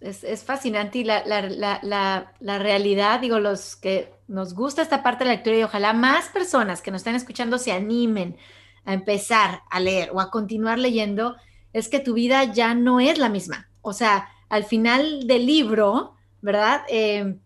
es, 0.00 0.44
fascinante 0.44 0.98
y 0.98 1.04
la, 1.04 1.22
la, 1.24 2.58
realidad, 2.58 3.20
digo, 3.20 3.38
los 3.38 3.76
que 3.76 4.12
nos 4.28 4.54
gusta 4.54 4.82
esta 4.82 5.02
parte 5.02 5.24
de 5.24 5.30
la 5.30 5.36
lectura 5.36 5.56
y 5.56 5.62
ojalá 5.62 5.92
más 5.92 6.28
personas 6.28 6.80
que 6.80 6.90
nos 6.90 7.00
están 7.00 7.14
escuchando 7.14 7.58
se 7.58 7.72
animen 7.72 8.36
a 8.84 8.94
empezar 8.94 9.62
a 9.70 9.80
leer 9.80 10.10
o 10.12 10.20
a 10.20 10.30
continuar 10.30 10.78
leyendo, 10.78 11.36
es 11.72 11.88
que 11.88 12.00
tu 12.00 12.14
vida 12.14 12.44
ya 12.44 12.74
no 12.74 13.00
es 13.00 13.18
la 13.18 13.28
misma. 13.28 13.68
O 13.82 13.92
sea, 13.92 14.28
al 14.48 14.64
final 14.64 15.26
del 15.26 15.46
libro, 15.46 16.14
¿verdad? 16.40 16.82
Em, 16.88 17.38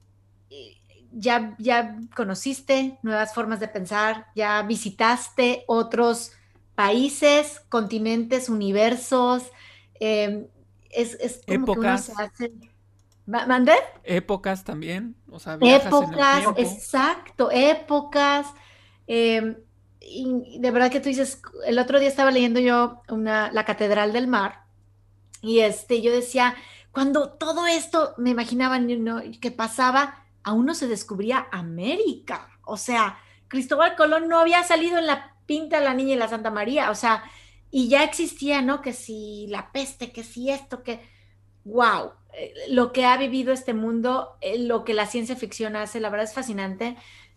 ya, 1.13 1.55
ya 1.59 1.97
conociste 2.15 2.99
nuevas 3.03 3.35
formas 3.35 3.61
de 3.61 3.69
pensar, 3.69 4.27
ya 4.35 4.63
visitaste 4.63 5.65
otros 5.67 6.33
países, 6.75 7.61
continentes, 7.69 8.49
universos, 8.49 9.45
eh, 10.01 10.49
es, 10.95 11.41
como 11.47 11.65
Épocas. 11.65 12.07
que 12.07 12.13
uno 12.13 12.19
se 12.19 12.23
hace... 12.23 12.53
¿Mandé? 13.27 13.73
Épocas 14.03 14.65
también, 14.65 15.17
o 15.31 15.39
sea, 15.39 15.57
épocas, 15.59 16.45
exacto, 16.57 17.51
épocas. 17.51 18.47
Em, 19.07 19.57
y 20.01 20.59
de 20.59 20.71
verdad 20.71 20.91
que 20.91 21.01
tú 21.01 21.09
dices, 21.09 21.41
el 21.67 21.79
otro 21.79 21.99
día 21.99 22.09
estaba 22.09 22.31
leyendo 22.31 22.61
yo 22.61 23.01
una, 23.09 23.51
la 23.51 23.65
Catedral 23.65 24.13
del 24.13 24.27
Mar 24.27 24.65
y 25.41 25.61
este, 25.61 26.03
yo 26.03 26.13
decía, 26.13 26.55
cuando 26.91 27.31
todo 27.31 27.67
esto 27.67 28.15
me 28.19 28.31
imaginaba 28.31 28.79
¿no? 28.79 29.21
que 29.41 29.51
pasaba, 29.51 30.25
aún 30.43 30.65
no 30.65 30.75
se 30.75 30.87
descubría 30.87 31.49
América. 31.51 32.49
O 32.63 32.77
sea, 32.77 33.19
Cristóbal 33.49 33.97
Colón 33.97 34.29
no 34.29 34.39
había 34.39 34.63
salido 34.63 34.99
en 34.99 35.07
la 35.07 35.35
pinta 35.45 35.81
La 35.81 35.93
Niña 35.93 36.15
y 36.15 36.19
la 36.19 36.29
Santa 36.29 36.51
María. 36.51 36.91
O 36.91 36.95
sea, 36.95 37.25
y 37.77 37.89
ya 37.89 38.05
existía, 38.05 38.63
¿no? 38.63 38.83
Que 38.83 38.93
si 38.93 39.49
la 39.49 39.73
peste, 39.73 40.13
que 40.13 40.23
si 40.23 40.49
esto, 40.49 40.85
que, 40.85 41.01
wow, 41.65 42.13
eh, 42.33 42.55
lo 42.69 42.93
que 42.93 43.05
ha 43.05 43.17
vivido 43.17 43.53
este 43.53 43.75
mundo, 43.75 44.37
eh, 44.43 44.61
lo 44.61 44.85
que 44.85 44.95
la 44.95 45.07
ciencia 45.07 45.35
ficción 45.35 45.75
hace, 45.75 45.99
la 45.99 46.09
verdad 46.09 46.27
es 46.27 46.35
fascinante. 46.35 46.97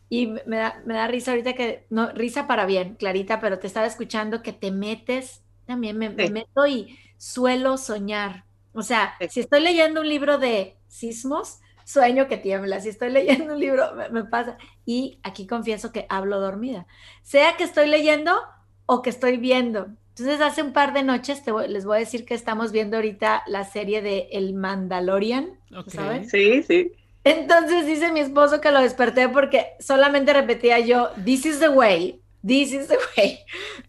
Y 0.09 0.27
me 0.45 0.57
da, 0.57 0.79
me 0.85 0.93
da 0.93 1.07
risa 1.07 1.31
ahorita 1.31 1.53
que, 1.53 1.87
no, 1.89 2.11
risa 2.11 2.45
para 2.45 2.67
bien, 2.67 2.93
Clarita, 2.97 3.39
pero 3.39 3.57
te 3.57 3.65
estaba 3.65 3.87
escuchando 3.87 4.43
que 4.43 4.53
te 4.53 4.69
metes, 4.69 5.41
también 5.65 5.97
me, 5.97 6.11
meto 6.11 6.67
y 6.67 6.95
suelo 7.17 7.79
soñar. 7.79 8.45
O 8.73 8.83
sea, 8.83 9.15
si 9.31 9.39
estoy 9.39 9.61
leyendo 9.61 10.01
un 10.01 10.09
libro 10.09 10.37
de 10.37 10.77
sismos, 10.87 11.61
sueño 11.83 12.27
que 12.27 12.37
tiembla. 12.37 12.79
Si 12.79 12.89
estoy 12.89 13.09
leyendo 13.09 13.55
un 13.55 13.59
libro, 13.59 13.91
me, 14.11 14.23
pasa. 14.25 14.59
Y 14.85 15.19
aquí 15.23 15.47
confieso 15.47 15.91
que 15.91 16.05
hablo 16.09 16.39
dormida. 16.39 16.85
Sea 17.23 17.57
que 17.57 17.63
estoy 17.63 17.87
leyendo 17.87 18.39
o 18.85 19.01
que 19.01 19.09
estoy 19.09 19.37
viendo. 19.37 19.97
Entonces, 20.17 20.41
hace 20.41 20.63
un 20.63 20.73
par 20.73 20.93
de 20.93 21.03
noches 21.03 21.43
les 21.67 21.85
voy 21.85 21.97
a 21.97 21.99
decir 21.99 22.25
que 22.25 22.33
estamos 22.33 22.71
viendo 22.71 22.97
ahorita 22.97 23.43
la 23.45 23.63
serie 23.65 24.01
de 24.01 24.29
El 24.31 24.55
Mandalorian, 24.55 25.59
¿sabes? 25.87 26.31
Sí, 26.31 26.63
sí. 26.63 26.91
Entonces 27.23 27.85
dice 27.85 28.11
mi 28.11 28.21
esposo 28.21 28.59
que 28.59 28.71
lo 28.71 28.81
desperté 28.81 29.29
porque 29.29 29.73
solamente 29.79 30.33
repetía 30.33 30.79
yo, 30.79 31.09
this 31.23 31.45
is 31.45 31.59
the 31.59 31.69
way, 31.69 32.19
this 32.45 32.71
is 32.71 32.87
the 32.87 32.97
way. 33.15 33.39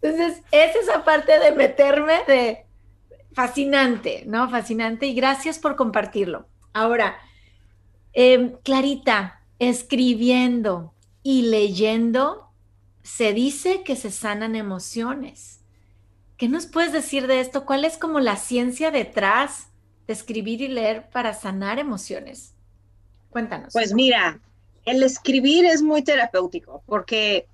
Entonces, 0.01 0.43
es 0.51 0.75
esa 0.75 1.03
parte 1.03 1.39
de 1.39 1.51
meterme 1.53 2.19
de 2.27 2.65
fascinante, 3.33 4.23
¿no? 4.27 4.49
Fascinante 4.51 5.07
y 5.07 5.15
gracias 5.15 5.57
por 5.57 5.75
compartirlo. 5.75 6.47
Ahora, 6.73 7.17
em, 8.13 8.57
Clarita, 8.61 9.41
escribiendo 9.57 10.93
y 11.23 11.43
leyendo, 11.43 12.51
se 13.01 13.33
dice 13.33 13.81
que 13.83 13.95
se 13.95 14.11
sanan 14.11 14.55
emociones. 14.55 15.58
¿Qué 16.39 16.47
nos 16.47 16.67
puedes 16.67 16.93
decir 16.93 17.27
de 17.27 17.41
esto? 17.41 17.65
¿Cuál 17.65 17.83
es 17.83 17.97
como 17.97 18.21
la 18.21 18.37
ciencia 18.37 18.91
detrás 18.91 19.67
de 20.07 20.13
escribir 20.13 20.61
y 20.61 20.69
leer 20.69 21.09
para 21.09 21.33
sanar 21.33 21.79
emociones? 21.79 22.55
Cuéntanos. 23.29 23.73
Pues 23.73 23.93
mira, 23.93 24.39
el 24.85 25.03
escribir 25.03 25.65
es 25.65 25.81
muy 25.81 26.01
terapéutico 26.01 26.81
porque 26.85 27.45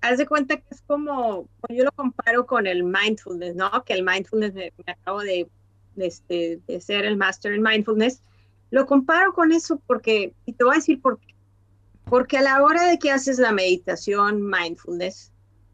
haz 0.00 0.18
de 0.18 0.26
cuenta 0.26 0.56
que 0.56 0.66
es 0.68 0.82
como, 0.82 1.48
yo 1.68 1.84
lo 1.84 1.92
comparo 1.92 2.44
con 2.44 2.66
el 2.66 2.82
mindfulness, 2.82 3.54
¿no? 3.54 3.70
Que 3.84 3.92
el 3.92 4.02
mindfulness, 4.02 4.52
me, 4.52 4.72
acabo 4.88 5.20
de, 5.20 5.48
este, 5.96 6.58
de 6.66 6.80
ser 6.80 7.04
el 7.04 7.16
master 7.16 7.52
en 7.52 7.62
mindfulness, 7.62 8.20
lo 8.72 8.84
comparo 8.86 9.32
con 9.32 9.52
eso 9.52 9.80
porque, 9.86 10.34
y 10.44 10.54
te 10.54 10.64
voy 10.64 10.74
a 10.74 10.78
decir 10.78 11.00
por 11.00 11.20
qué. 11.20 11.36
Porque 12.04 12.38
a 12.38 12.42
la 12.42 12.64
hora 12.64 12.82
de 12.88 12.98
que 12.98 13.12
haces 13.12 13.38
la 13.38 13.52
meditación 13.52 14.44
mindfulness, 14.44 15.30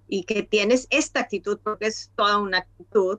y 0.08 0.24
que 0.24 0.42
tienes 0.42 0.86
esta 0.90 1.20
actitud, 1.20 1.58
porque 1.62 1.86
es 1.86 2.10
toda 2.16 2.38
una 2.38 2.58
actitud, 2.58 3.18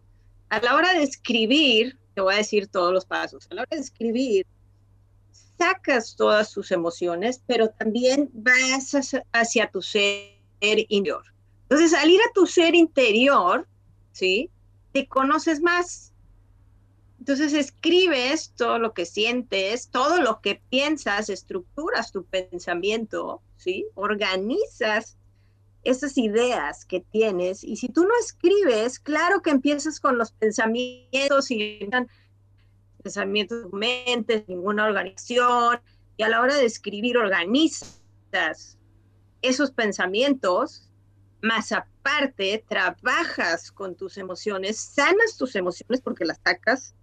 a 0.50 0.60
la 0.60 0.76
hora 0.76 0.94
de 0.94 1.04
escribir, 1.04 1.98
te 2.14 2.22
voy 2.22 2.36
a 2.36 2.38
decir 2.38 2.68
todos 2.68 2.94
los 2.94 3.06
pasos, 3.06 3.48
a 3.50 3.56
la 3.56 3.62
hora 3.64 3.76
de 3.76 3.82
escribir, 3.82 4.46
sacas 5.58 6.16
todas 6.16 6.52
tus 6.52 6.72
emociones, 6.72 7.42
pero 7.48 7.70
también 7.70 8.30
vas 8.34 8.96
hacia, 9.34 9.72
tu 9.72 9.82
ser 9.82 10.32
interior. 10.62 11.24
Entonces, 11.64 11.94
al 11.94 12.10
ir 12.10 12.20
a 12.22 12.34
tu 12.34 12.46
ser 12.46 12.76
interior, 12.76 13.68
¿sí? 14.12 14.50
Te 14.92 15.08
conoces 15.08 15.62
más. 15.62 16.14
Entonces, 17.20 17.54
escribes 17.54 18.52
todo 18.56 18.78
lo 18.78 18.94
que 18.94 19.06
sientes, 19.06 19.90
todo 19.90 20.22
lo 20.22 20.42
que 20.42 20.62
piensas, 20.70 21.30
estructuras 21.30 22.12
tu 22.12 22.26
pensamiento, 22.26 23.42
¿sí? 23.58 23.88
Organizas 23.96 25.18
esas 25.86 26.18
ideas 26.18 26.84
que 26.84 27.00
tienes. 27.00 27.64
Y 27.64 27.78
si 27.78 27.88
tú 27.88 28.04
no 28.04 28.14
escribes, 28.20 29.00
claro 29.00 29.42
que 29.42 29.52
empiezas 29.52 30.00
con 30.00 30.18
los 30.18 30.32
pensamientos 30.32 31.52
y 31.52 31.88
pensamientos 33.02 33.72
de 33.72 33.78
mente, 33.78 34.46
ninguna 34.48 34.86
organización. 34.86 35.80
Y 36.18 36.24
a 36.24 36.30
la 36.30 36.42
hora 36.42 36.56
de 36.56 36.66
escribir, 36.66 37.18
organizas 37.18 38.02
esos 39.42 39.72
pensamientos, 39.72 40.90
más 41.42 41.72
aparte, 41.72 42.66
trabajas 42.68 43.72
con 43.72 43.96
tus 43.96 44.18
emociones, 44.18 44.78
sanas 44.78 45.38
tus 45.38 45.56
emociones 45.56 46.02
porque 46.02 46.26
las 46.26 46.40
sacas 46.44 46.96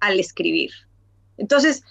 al 0.00 0.20
escribir. 0.20 0.70
Entonces, 1.38 1.82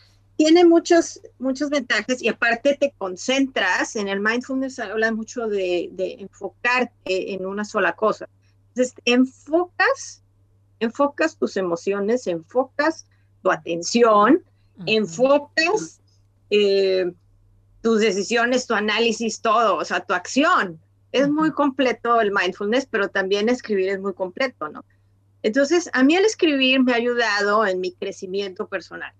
tiene 0.43 0.65
muchos, 0.65 1.21
muchos 1.37 1.69
ventajas 1.69 2.19
y 2.19 2.27
aparte 2.27 2.75
te 2.75 2.95
concentras, 2.97 3.95
en 3.95 4.07
el 4.07 4.19
mindfulness 4.19 4.79
habla 4.79 5.11
mucho 5.11 5.45
de, 5.45 5.89
de 5.91 6.13
enfocarte 6.13 7.33
en 7.33 7.45
una 7.45 7.63
sola 7.63 7.93
cosa. 7.93 8.27
Entonces, 8.69 8.95
enfocas, 9.05 10.23
enfocas 10.79 11.37
tus 11.37 11.57
emociones, 11.57 12.25
enfocas 12.25 13.05
tu 13.43 13.51
atención, 13.51 14.43
enfocas 14.87 16.01
eh, 16.49 17.13
tus 17.83 17.99
decisiones, 17.99 18.65
tu 18.65 18.73
análisis, 18.73 19.41
todo, 19.41 19.75
o 19.75 19.85
sea, 19.85 19.99
tu 19.99 20.15
acción. 20.15 20.79
Es 21.11 21.29
muy 21.29 21.51
completo 21.51 22.19
el 22.19 22.31
mindfulness, 22.31 22.87
pero 22.87 23.09
también 23.09 23.47
escribir 23.47 23.89
es 23.89 23.99
muy 23.99 24.15
completo, 24.15 24.69
¿no? 24.69 24.83
Entonces, 25.43 25.87
a 25.93 26.03
mí 26.03 26.15
el 26.15 26.25
escribir 26.25 26.81
me 26.81 26.93
ha 26.93 26.95
ayudado 26.95 27.63
en 27.67 27.79
mi 27.79 27.91
crecimiento 27.91 28.67
personal, 28.67 29.13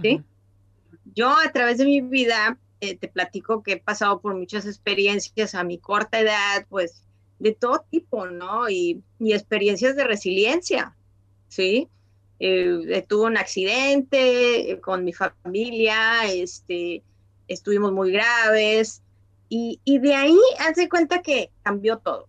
¿sí? 0.00 0.24
Yo 1.14 1.30
a 1.30 1.50
través 1.52 1.78
de 1.78 1.84
mi 1.84 2.00
vida 2.00 2.58
eh, 2.80 2.96
te 2.96 3.08
platico 3.08 3.62
que 3.62 3.72
he 3.72 3.76
pasado 3.80 4.20
por 4.20 4.34
muchas 4.34 4.66
experiencias 4.66 5.54
a 5.54 5.64
mi 5.64 5.78
corta 5.78 6.20
edad, 6.20 6.66
pues 6.68 7.02
de 7.38 7.52
todo 7.52 7.84
tipo, 7.90 8.26
¿no? 8.26 8.68
Y, 8.68 9.02
experiencias 9.20 9.96
de 9.96 10.04
resiliencia, 10.04 10.94
¿sí? 11.48 11.88
Eh, 12.40 13.04
tuve 13.08 13.26
un 13.26 13.36
accidente 13.36 14.70
eh, 14.70 14.80
con 14.80 15.04
mi 15.04 15.12
familia, 15.12 16.26
este, 16.26 17.02
estuvimos 17.48 17.92
muy 17.92 18.12
graves, 18.12 19.02
Y, 19.48 19.80
y 19.84 19.98
de 19.98 20.14
ahí, 20.14 20.38
hace 20.58 20.88
cuenta 20.88 21.22
que 21.22 21.50
cambió 21.62 21.98
todo, 21.98 22.26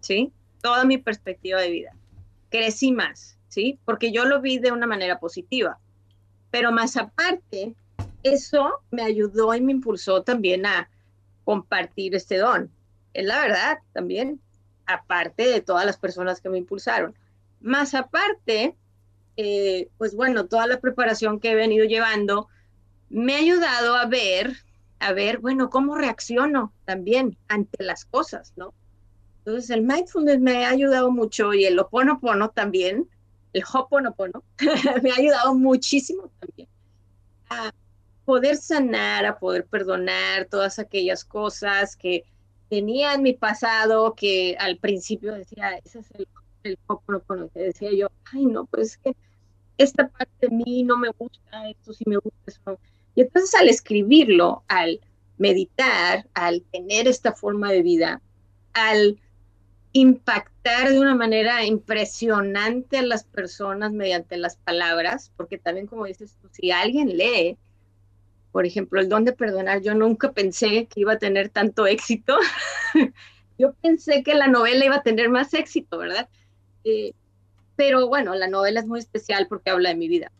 ¿sí? 0.00 0.32
Toda 0.62 0.84
mi 0.84 0.98
perspectiva 0.98 1.60
de 1.60 1.70
vida. 1.70 1.94
Crecí 2.50 2.92
más, 2.92 3.38
¿sí? 3.48 3.78
Porque 3.84 4.12
yo 4.12 4.24
lo 4.24 4.40
vi 4.40 4.58
de 4.58 4.72
una 4.72 4.86
manera 4.86 5.18
positiva. 5.18 5.78
Pero 6.50 6.72
más 6.72 6.96
aparte, 6.96 7.74
eso 8.22 8.80
me 8.90 9.02
ayudó 9.02 9.54
y 9.54 9.60
me 9.60 9.72
impulsó 9.72 10.22
también 10.22 10.66
a 10.66 10.90
compartir 11.44 12.14
este 12.14 12.36
don. 12.36 12.70
Es 13.14 13.24
la 13.24 13.40
verdad 13.40 13.78
también, 13.92 14.40
aparte 14.86 15.46
de 15.46 15.60
todas 15.60 15.86
las 15.86 15.96
personas 15.96 16.40
que 16.40 16.48
me 16.48 16.58
impulsaron. 16.58 17.14
Más 17.60 17.94
aparte, 17.94 18.76
eh, 19.36 19.88
pues 19.98 20.14
bueno, 20.14 20.46
toda 20.46 20.66
la 20.66 20.80
preparación 20.80 21.40
que 21.40 21.52
he 21.52 21.54
venido 21.54 21.84
llevando 21.84 22.48
me 23.08 23.36
ha 23.36 23.38
ayudado 23.38 23.94
a 23.94 24.06
ver, 24.06 24.56
a 25.00 25.12
ver, 25.12 25.38
bueno, 25.38 25.70
cómo 25.70 25.96
reacciono 25.96 26.72
también 26.84 27.36
ante 27.48 27.82
las 27.82 28.04
cosas, 28.04 28.52
¿no? 28.56 28.74
Entonces 29.38 29.70
el 29.70 29.82
mindfulness 29.82 30.40
me 30.40 30.66
ha 30.66 30.70
ayudado 30.70 31.10
mucho 31.10 31.54
y 31.54 31.64
el 31.64 31.78
oponopono 31.78 32.50
también, 32.50 33.08
el 33.54 33.64
hoponopono, 33.72 34.42
me 35.02 35.10
ha 35.10 35.16
ayudado 35.16 35.54
muchísimo 35.54 36.30
también 36.38 36.68
poder 38.28 38.58
sanar, 38.58 39.24
a 39.24 39.38
poder 39.38 39.64
perdonar 39.64 40.44
todas 40.50 40.78
aquellas 40.78 41.24
cosas 41.24 41.96
que 41.96 42.24
tenía 42.68 43.14
en 43.14 43.22
mi 43.22 43.32
pasado 43.32 44.14
que 44.14 44.54
al 44.60 44.76
principio 44.76 45.32
decía, 45.32 45.78
ese 45.82 46.00
es 46.00 46.10
el, 46.10 46.28
el 46.62 46.78
hoponopono, 46.88 47.48
que 47.48 47.60
decía 47.60 47.90
yo, 47.90 48.08
ay 48.30 48.44
no, 48.44 48.66
pues 48.66 48.88
es 48.88 48.98
que 48.98 49.16
esta 49.78 50.08
parte 50.08 50.46
de 50.46 50.50
mí 50.50 50.82
no 50.82 50.98
me 50.98 51.08
gusta, 51.16 51.70
esto 51.70 51.94
sí 51.94 52.04
me 52.06 52.18
gusta, 52.18 52.38
eso 52.44 52.78
Y 53.14 53.22
entonces 53.22 53.58
al 53.58 53.70
escribirlo, 53.70 54.62
al 54.68 55.00
meditar, 55.38 56.28
al 56.34 56.60
tener 56.70 57.08
esta 57.08 57.32
forma 57.32 57.72
de 57.72 57.80
vida, 57.80 58.20
al 58.74 59.18
impactar 59.92 60.90
de 60.90 61.00
una 61.00 61.14
manera 61.14 61.64
impresionante 61.64 62.98
a 62.98 63.02
las 63.02 63.24
personas 63.24 63.90
mediante 63.90 64.36
las 64.36 64.56
palabras, 64.56 65.32
porque 65.34 65.56
también 65.56 65.86
como 65.86 66.04
dices 66.04 66.36
tú, 66.42 66.50
si 66.52 66.70
alguien 66.72 67.16
lee, 67.16 67.56
por 68.52 68.66
ejemplo, 68.66 69.00
el 69.00 69.08
don 69.08 69.24
de 69.24 69.32
perdonar, 69.32 69.82
yo 69.82 69.94
nunca 69.94 70.32
pensé 70.32 70.86
que 70.86 71.00
iba 71.00 71.14
a 71.14 71.18
tener 71.18 71.50
tanto 71.50 71.86
éxito. 71.86 72.38
yo 73.58 73.74
pensé 73.74 74.22
que 74.22 74.34
la 74.34 74.48
novela 74.48 74.84
iba 74.84 74.96
a 74.96 75.02
tener 75.02 75.28
más 75.28 75.52
éxito, 75.54 75.98
¿verdad? 75.98 76.28
Eh, 76.84 77.12
pero 77.76 78.08
bueno, 78.08 78.34
la 78.34 78.48
novela 78.48 78.80
es 78.80 78.86
muy 78.86 78.98
especial 78.98 79.46
porque 79.48 79.70
habla 79.70 79.90
de 79.90 79.96
mi 79.96 80.08
vida. 80.08 80.32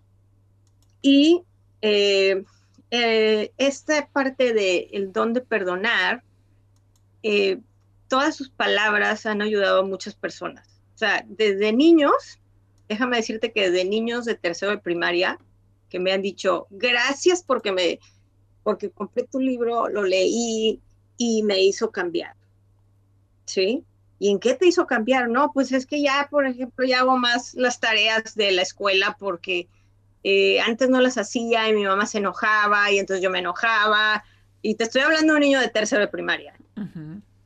Y 1.03 1.43
eh, 1.83 2.45
eh, 2.91 3.53
esta 3.59 4.09
parte 4.09 4.53
de 4.53 4.89
el 4.93 5.13
don 5.13 5.35
de 5.35 5.41
perdonar, 5.41 6.23
todas 8.09 8.35
sus 8.35 8.49
palabras 8.49 9.27
han 9.27 9.43
ayudado 9.43 9.81
a 9.81 9.87
muchas 9.87 10.15
personas. 10.15 10.81
O 10.95 10.99
sea, 10.99 11.25
desde 11.29 11.73
niños, 11.73 12.41
déjame 12.89 13.19
decirte 13.19 13.53
que 13.53 13.71
desde 13.71 13.89
niños 13.89 14.25
de 14.25 14.35
tercero 14.35 14.73
de 14.73 14.79
primaria, 14.79 15.39
que 15.89 15.99
me 15.99 16.13
han 16.13 16.23
dicho, 16.23 16.67
gracias 16.71 17.43
porque 17.43 17.73
me, 17.73 17.99
porque 18.63 18.91
compré 18.91 19.25
tu 19.25 19.41
libro, 19.41 19.89
lo 19.89 20.03
leí 20.03 20.81
y 21.17 21.43
me 21.43 21.63
hizo 21.63 21.91
cambiar. 21.91 22.35
¿Sí? 23.47 23.85
¿Y 24.19 24.31
en 24.31 24.41
qué 24.41 24.55
te 24.55 24.67
hizo 24.67 24.87
cambiar? 24.87 25.29
No, 25.29 25.53
pues 25.53 25.73
es 25.73 25.87
que 25.87 26.03
ya, 26.03 26.29
por 26.31 26.47
ejemplo, 26.47 26.85
ya 26.85 27.01
hago 27.01 27.17
más 27.17 27.55
las 27.55 27.81
tareas 27.81 28.35
de 28.35 28.51
la 28.53 28.63
escuela 28.63 29.17
porque 29.19 29.69
eh, 30.25 30.61
antes 30.61 30.91
no 30.91 31.01
las 31.01 31.17
hacía 31.19 31.69
y 31.69 31.73
mi 31.73 31.85
mamá 31.85 32.07
se 32.07 32.19
enojaba 32.19 32.91
y 32.91 32.99
entonces 32.99 33.23
yo 33.23 33.31
me 33.31 33.39
enojaba. 33.39 34.25
Y 34.61 34.75
te 34.75 34.85
estoy 34.85 35.03
hablando 35.03 35.33
de 35.33 35.37
un 35.37 35.41
niño 35.41 35.61
de 35.61 35.69
tercero 35.69 36.03
de 36.03 36.09
primaria 36.09 36.55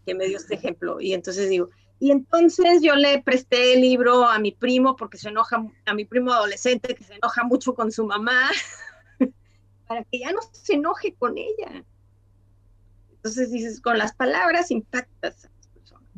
que 0.06 0.14
me 0.14 0.26
dio 0.26 0.38
este 0.38 0.54
ejemplo. 0.54 1.00
Y 1.00 1.12
entonces 1.12 1.48
digo, 1.48 1.68
y 2.02 2.10
entonces 2.10 2.82
yo 2.82 2.96
le 2.96 3.22
presté 3.22 3.74
el 3.74 3.80
libro 3.80 4.24
a 4.24 4.40
mi 4.40 4.50
primo 4.50 4.96
porque 4.96 5.18
se 5.18 5.28
enoja, 5.28 5.64
a 5.86 5.94
mi 5.94 6.04
primo 6.04 6.32
adolescente 6.32 6.96
que 6.96 7.04
se 7.04 7.14
enoja 7.14 7.44
mucho 7.44 7.76
con 7.76 7.92
su 7.92 8.04
mamá, 8.04 8.50
para 9.86 10.02
que 10.02 10.18
ya 10.18 10.32
no 10.32 10.40
se 10.50 10.74
enoje 10.74 11.14
con 11.14 11.38
ella. 11.38 11.84
Entonces 13.12 13.52
dices, 13.52 13.80
con 13.80 13.98
las 13.98 14.16
palabras 14.16 14.72
impactas 14.72 15.44
a 15.44 15.48
las 15.56 15.68
personas. 15.68 16.08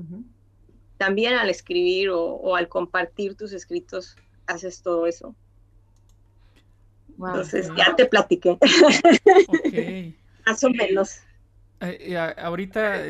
También 0.97 1.35
al 1.35 1.51
escribir 1.51 2.09
o, 2.09 2.57
al 2.57 2.67
compartir 2.71 3.35
tus 3.37 3.53
escritos 3.53 4.17
haces 4.47 4.81
todo 4.81 5.07
eso. 5.07 5.37
Entonces 7.11 7.71
ya 7.77 7.95
te 7.95 8.07
platiqué. 8.07 8.57
Más 10.47 10.65
o 10.65 10.71
menos. 10.71 11.19
Eh, 11.87 12.17
ahorita, 12.17 13.03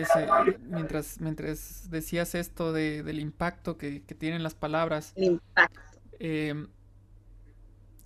mientras, 0.63 1.21
mientras 1.21 1.91
decías 1.91 2.35
esto 2.35 2.73
del 2.73 3.21
impacto 3.21 3.77
que, 3.77 4.01
tienen 4.01 4.43
las 4.43 4.55
palabras, 4.55 5.15
em, 6.19 6.69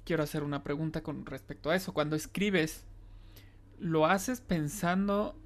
quiero 0.05 0.23
hacer 0.23 0.43
una 0.43 0.63
pregunta 0.63 1.03
con 1.03 1.25
respecto 1.27 1.71
a 1.71 1.77
eso. 1.77 1.95
Cuando 1.95 2.17
escribes, 2.17 2.85
¿lo 3.79 4.07
haces 4.07 4.41
pensando 4.41 5.41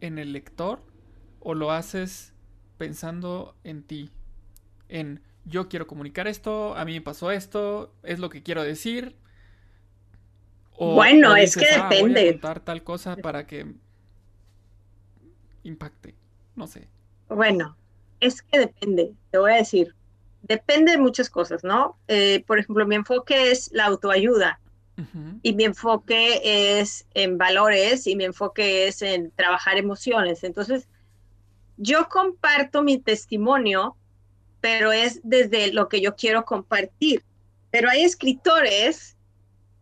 en 0.00 0.18
el 0.18 0.32
lector 0.32 0.82
o 1.40 1.54
lo 1.54 1.70
haces 1.70 2.32
pensando 2.78 3.56
en 3.64 3.82
ti? 3.82 4.10
En 4.88 5.20
yo 5.44 5.68
quiero 5.68 5.86
comunicar 5.86 6.26
esto, 6.26 6.76
a 6.76 6.84
mí 6.84 6.94
me 6.94 7.00
pasó 7.00 7.30
esto, 7.30 7.94
es 8.02 8.18
lo 8.18 8.30
que 8.30 8.42
quiero 8.42 8.64
decir. 8.64 9.16
bueno, 10.76 11.36
es 11.36 11.56
que 11.56 11.66
ah, 11.70 11.88
depende. 11.88 12.32
contar 12.32 12.60
tal 12.60 12.82
cosa 12.82 13.16
para 13.16 13.46
que 13.46 13.76
impacte? 15.68 16.14
No 16.54 16.66
sé. 16.66 16.88
Bueno, 17.28 17.76
es 18.20 18.42
que 18.42 18.58
depende, 18.58 19.12
te 19.30 19.38
voy 19.38 19.52
a 19.52 19.56
decir. 19.56 19.94
Depende 20.42 20.92
de 20.92 20.98
muchas 20.98 21.28
cosas, 21.28 21.64
¿no? 21.64 21.98
Eh, 22.08 22.44
por 22.46 22.58
ejemplo, 22.58 22.86
mi 22.86 22.94
enfoque 22.94 23.50
es 23.50 23.70
la 23.72 23.86
autoayuda 23.86 24.60
y 25.42 25.52
mi 25.52 25.64
enfoque 25.64 26.80
es 26.80 27.06
en 27.12 27.36
valores 27.36 28.06
y 28.06 28.16
mi 28.16 28.24
enfoque 28.24 28.88
es 28.88 29.02
en 29.02 29.30
trabajar 29.32 29.76
emociones. 29.76 30.42
Entonces, 30.42 30.88
yo 31.76 32.08
comparto 32.08 32.82
mi 32.82 32.98
testimonio, 32.98 33.94
pero 34.62 34.92
es 34.92 35.20
desde 35.22 35.72
lo 35.72 35.88
que 35.88 36.00
yo 36.00 36.16
quiero 36.16 36.46
compartir. 36.46 37.22
Pero 37.70 37.90
hay 37.90 38.04
escritores 38.04 39.16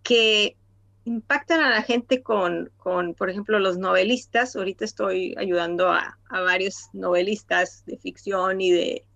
que 0.03 0.57
impactan 1.05 1.61
a 1.61 1.71
la 1.71 1.83
gente 1.83 2.23
con, 2.23 2.71
con, 2.77 3.15
por 3.15 3.31
ejemplo, 3.31 3.59
los 3.59 3.79
novelistas. 3.79 4.57
Ahorita 4.57 4.85
estoy 4.85 5.35
ayudando 5.39 5.91
a, 5.91 6.19
varios 6.31 6.89
novelistas 6.93 7.85
de 7.87 7.97
ficción 7.99 8.61
y 8.61 8.73
de, 8.73 9.07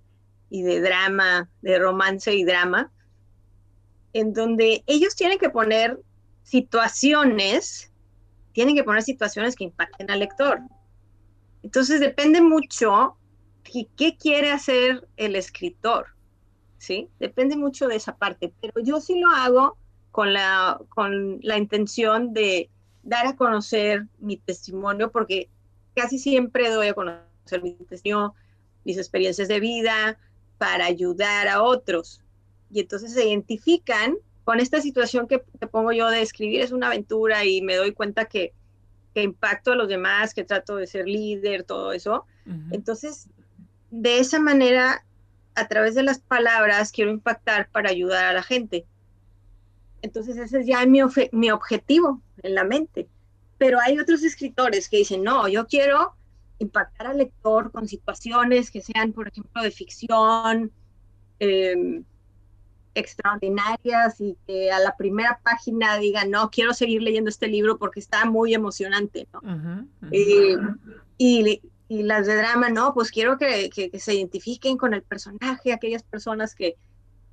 y 0.50 0.62
de 0.62 0.80
drama, 0.80 1.48
de 1.62 1.78
romance 1.78 2.34
y 2.34 2.44
drama, 2.44 2.92
en 4.12 4.32
donde 4.32 4.84
ellos 4.86 5.16
tienen 5.16 5.38
que 5.38 5.50
poner 5.50 5.98
situaciones, 6.42 7.90
tienen 8.52 8.76
que 8.76 8.84
poner 8.84 9.02
situaciones 9.02 9.56
que 9.56 9.64
impacten 9.64 10.10
al 10.10 10.20
lector. 10.20 10.60
Entonces 11.62 12.00
depende 12.00 12.40
mucho 12.40 13.16
qué 13.96 14.16
quiere 14.16 14.50
hacer 14.50 15.06
el 15.16 15.36
escritor, 15.36 16.06
¿sí? 16.78 17.08
Depende 17.18 17.56
mucho 17.56 17.88
de 17.88 17.96
esa 17.96 18.16
parte, 18.16 18.52
pero 18.60 18.74
yo 18.82 19.00
sí 19.00 19.18
lo 19.18 19.28
hago 19.30 19.76
con 20.18 20.32
la, 20.32 20.80
con 20.88 21.38
la 21.42 21.58
intención 21.58 22.32
de 22.32 22.70
dar 23.04 23.28
a 23.28 23.36
conocer 23.36 24.06
mi 24.18 24.36
testimonio, 24.36 25.12
porque 25.12 25.48
casi 25.94 26.18
siempre 26.18 26.70
doy 26.70 26.88
a 26.88 26.94
conocer 26.94 27.62
mi 27.62 27.74
testimonio, 27.74 28.34
mis 28.82 28.98
experiencias 28.98 29.46
de 29.46 29.60
vida, 29.60 30.18
para 30.58 30.86
ayudar 30.86 31.46
a 31.46 31.62
otros. 31.62 32.20
Y 32.68 32.80
entonces 32.80 33.12
se 33.12 33.28
identifican 33.28 34.16
con 34.42 34.58
esta 34.58 34.80
situación 34.80 35.28
que, 35.28 35.38
te 35.38 35.68
pongo 35.68 35.92
yo 35.92 36.10
de 36.10 36.20
escribir, 36.20 36.62
es 36.62 36.72
una 36.72 36.88
aventura 36.88 37.44
y 37.44 37.62
me 37.62 37.76
doy 37.76 37.92
cuenta 37.92 38.24
que, 38.24 38.52
que 39.14 39.22
impacto 39.22 39.70
a 39.70 39.76
los 39.76 39.86
demás, 39.86 40.34
que 40.34 40.42
trato 40.42 40.74
de 40.74 40.88
ser 40.88 41.06
líder, 41.06 41.62
todo 41.62 41.92
eso. 41.92 42.24
Entonces, 42.72 43.28
de 43.92 44.18
esa 44.18 44.40
manera, 44.40 45.04
a 45.54 45.68
través 45.68 45.94
de 45.94 46.02
las 46.02 46.18
palabras, 46.18 46.90
quiero 46.90 47.12
impactar 47.12 47.68
para 47.70 47.90
ayudar 47.90 48.24
a 48.24 48.32
la 48.32 48.42
gente. 48.42 48.84
Entonces 50.02 50.36
ese 50.36 50.60
es 50.60 50.66
ya 50.66 50.84
mi, 50.86 51.00
mi 51.32 51.50
objetivo 51.50 52.22
en 52.42 52.54
la 52.54 52.64
mente. 52.64 53.08
Pero 53.58 53.78
hay 53.80 53.98
otros 53.98 54.22
escritores 54.22 54.88
que 54.88 54.98
dicen, 54.98 55.22
no, 55.22 55.48
yo 55.48 55.66
quiero 55.66 56.14
impactar 56.58 57.08
al 57.08 57.18
lector 57.18 57.70
con 57.70 57.88
situaciones 57.88 58.70
que 58.70 58.80
sean, 58.80 59.12
por 59.12 59.28
ejemplo, 59.28 59.62
de 59.62 59.70
ficción 59.70 60.72
em, 61.38 62.04
extraordinarias 62.94 64.20
y 64.20 64.36
que 64.46 64.70
a 64.70 64.78
la 64.78 64.96
primera 64.96 65.40
página 65.42 65.98
digan, 65.98 66.30
no, 66.30 66.50
quiero 66.50 66.74
seguir 66.74 67.02
leyendo 67.02 67.30
este 67.30 67.48
libro 67.48 67.78
porque 67.78 68.00
está 68.00 68.24
muy 68.24 68.54
emocionante, 68.54 69.28
¿no? 69.32 69.40
Eh, 70.10 70.56
y, 71.16 71.60
y, 71.88 72.02
las 72.02 72.26
de 72.26 72.36
drama, 72.36 72.70
no, 72.70 72.92
pues 72.94 73.10
quiero 73.10 73.38
que, 73.38 73.70
que, 73.70 73.98
se 73.98 74.14
identifiquen 74.14 74.76
con 74.76 74.94
el 74.94 75.02
personaje, 75.02 75.72
aquellas 75.72 76.02
personas 76.02 76.54
que, 76.54 76.76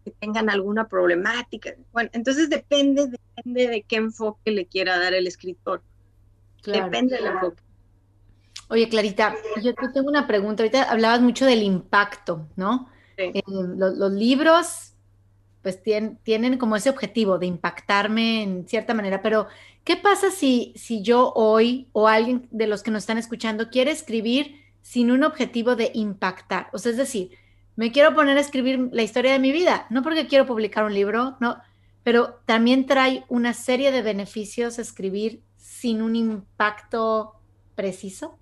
que 0.06 0.12
tengan 0.12 0.50
alguna 0.50 0.88
problemática. 0.88 1.74
Bueno, 1.92 2.12
entonces 2.14 2.50
depende, 2.50 3.08
depende 3.08 3.68
de 3.68 3.82
qué 3.82 3.96
enfoque 3.98 4.52
le 4.52 4.68
quiera 4.68 5.00
dar 5.00 5.14
el 5.16 5.26
escritor. 5.26 5.82
Depende 6.64 7.16
del 7.16 7.26
enfoque. 7.26 7.62
Oye, 8.70 8.88
Clarita, 8.88 9.36
yo 9.62 9.74
tengo 9.94 10.08
una 10.08 10.28
pregunta. 10.28 10.64
Ahorita 10.64 10.84
hablabas 10.84 11.22
mucho 11.22 11.46
del 11.46 11.64
impacto, 11.64 12.48
¿no? 12.56 12.90
Eh, 13.18 13.42
los, 13.48 14.12
libros, 14.12 14.94
pues 15.62 15.82
tienen, 15.82 16.58
como 16.58 16.76
ese 16.76 16.90
objetivo 16.90 17.38
de 17.38 17.46
impactarme 17.46 18.44
en 18.44 18.68
cierta 18.68 18.94
manera, 18.94 19.22
pero 19.22 19.48
¿qué 19.84 19.96
pasa 19.96 20.32
si, 20.32 20.74
si 20.76 21.02
yo 21.02 21.32
hoy 21.36 21.88
o 21.94 22.08
alguien 22.08 22.48
de 22.52 22.68
los 22.68 22.84
que 22.84 22.92
nos 22.92 23.04
están 23.04 23.18
escuchando 23.18 23.70
quiere 23.70 23.92
escribir 23.92 24.62
sin 24.82 25.12
un 25.12 25.24
objetivo 25.24 25.76
de 25.76 25.92
impactar? 25.94 26.70
O 26.74 26.78
sea, 26.78 26.92
es 26.92 26.98
decir, 26.98 27.32
me 27.76 27.92
quiero 27.92 28.16
poner 28.16 28.38
a 28.38 28.42
escribir 28.42 28.90
la 28.92 29.04
historia 29.04 29.34
de 29.34 29.40
mi 29.40 29.52
vida, 29.52 29.88
no 29.90 30.02
porque 30.02 30.28
quiero 30.28 30.46
publicar 30.46 30.86
un 30.86 30.94
libro, 30.94 31.38
no, 31.40 31.62
pero 32.04 32.40
también 32.46 32.86
trae 32.86 33.26
una 33.30 33.54
serie 33.54 33.92
de 33.92 34.02
beneficios 34.02 34.80
escribir 34.80 35.42
sin 35.58 36.02
un 36.02 36.16
impacto 36.16 37.34
preciso. 37.76 38.38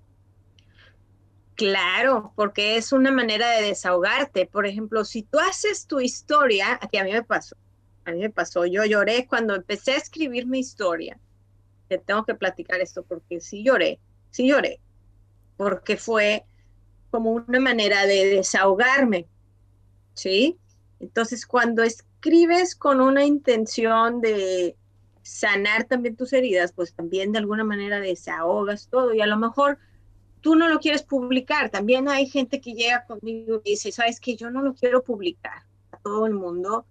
Claro, 1.56 2.32
porque 2.36 2.76
es 2.76 2.92
una 2.92 3.12
manera 3.12 3.50
de 3.50 3.62
desahogarte. 3.62 4.46
Por 4.46 4.66
ejemplo, 4.66 5.04
si 5.04 5.22
tú 5.22 5.38
haces 5.38 5.86
tu 5.86 6.00
historia, 6.00 6.78
aquí 6.80 6.98
a 6.98 7.04
mí 7.04 7.12
me 7.12 7.22
pasó, 7.22 7.56
a 8.04 8.12
mí 8.12 8.20
me 8.20 8.30
pasó, 8.30 8.66
yo 8.66 8.84
lloré 8.84 9.26
cuando 9.26 9.54
empecé 9.54 9.92
a 9.92 9.98
escribir 9.98 10.46
mi 10.46 10.58
historia. 10.58 11.18
Te 11.88 11.98
tengo 11.98 12.24
que 12.24 12.34
platicar 12.34 12.80
esto 12.80 13.04
porque 13.04 13.40
sí 13.40 13.62
lloré, 13.62 14.00
sí 14.30 14.48
lloré, 14.48 14.80
porque 15.56 15.96
fue 15.96 16.44
como 17.14 17.30
una 17.30 17.60
manera 17.60 18.06
de 18.06 18.26
desahogarme, 18.26 19.28
¿sí? 20.14 20.58
Entonces, 20.98 21.46
cuando 21.46 21.84
escribes 21.84 22.74
con 22.74 23.00
una 23.00 23.24
intención 23.24 24.20
de 24.20 24.76
sanar 25.22 25.84
también 25.84 26.16
tus 26.16 26.32
heridas, 26.32 26.72
pues 26.72 26.92
también 26.92 27.30
de 27.30 27.38
alguna 27.38 27.62
manera 27.62 28.00
desahogas 28.00 28.88
todo 28.88 29.14
y 29.14 29.20
a 29.20 29.28
lo 29.28 29.36
mejor 29.36 29.78
tú 30.40 30.56
no 30.56 30.68
lo 30.68 30.80
quieres 30.80 31.04
publicar. 31.04 31.70
También 31.70 32.08
hay 32.08 32.26
gente 32.26 32.60
que 32.60 32.72
llega 32.72 33.04
conmigo 33.04 33.62
y 33.64 33.70
dice, 33.70 33.92
sabes 33.92 34.18
que 34.18 34.34
yo 34.34 34.50
no 34.50 34.60
lo 34.60 34.74
quiero 34.74 35.04
publicar 35.04 35.62
a 35.92 35.98
todo 35.98 36.26
el 36.26 36.34
mundo. 36.34 36.84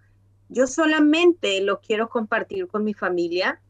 Yo 0.47 0.67
solamente 0.67 1.59
lo 1.59 1.81
quiero 1.81 2.07
compartir 2.07 2.69
con 2.69 2.85
mi 2.85 2.93
familia, 2.93 3.61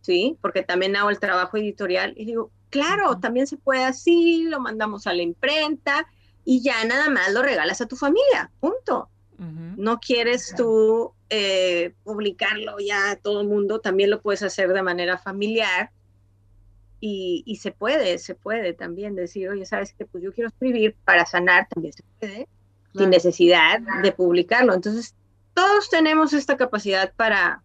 ¿sí? 0.00 0.36
Porque 0.40 0.62
también 0.62 0.96
hago 0.96 1.10
el 1.10 1.20
trabajo 1.20 1.56
editorial. 1.56 2.14
Y 2.16 2.24
digo, 2.24 2.50
claro, 2.70 3.18
también 3.18 3.46
se 3.46 3.56
puede 3.56 3.84
así, 3.84 4.44
lo 4.44 4.60
mandamos 4.60 5.06
a 5.06 5.12
la 5.12 5.22
imprenta 5.22 6.06
y 6.44 6.62
ya 6.62 6.84
nada 6.84 7.10
más 7.10 7.32
lo 7.32 7.42
regalas 7.42 7.80
a 7.80 7.86
tu 7.86 7.96
familia, 7.96 8.50
punto. 8.60 9.08
No 9.76 10.00
quieres 10.00 10.52
tú 10.54 11.14
eh, 11.30 11.94
publicarlo 12.04 12.76
ya 12.78 13.12
a 13.12 13.16
todo 13.16 13.40
el 13.40 13.48
mundo, 13.48 13.80
también 13.80 14.10
lo 14.10 14.20
puedes 14.20 14.42
hacer 14.42 14.70
de 14.74 14.82
manera 14.82 15.16
familiar 15.16 15.90
y, 17.00 17.58
se 17.58 17.72
puede, 17.72 18.18
se 18.18 18.34
puede 18.34 18.74
también 18.74 19.14
decir, 19.14 19.48
oye, 19.48 19.64
sabes 19.64 19.94
que 19.94 20.04
pues 20.04 20.22
yo 20.22 20.34
quiero 20.34 20.48
escribir 20.48 20.94
para 21.06 21.24
sanar, 21.24 21.66
también 21.68 21.94
se 21.94 22.02
puede, 22.18 22.48
sin 22.94 23.08
necesidad 23.08 23.80
de 24.02 24.12
publicarlo. 24.12 24.74
Entonces, 24.74 25.14
todos 25.54 25.88
tenemos 25.88 26.34
esta 26.34 26.58
capacidad 26.58 27.12
para, 27.14 27.62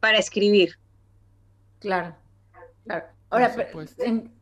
para 0.00 0.16
escribir. 0.16 0.78
Claro, 1.80 2.14
claro. 2.84 3.06
Ahora, 3.30 3.54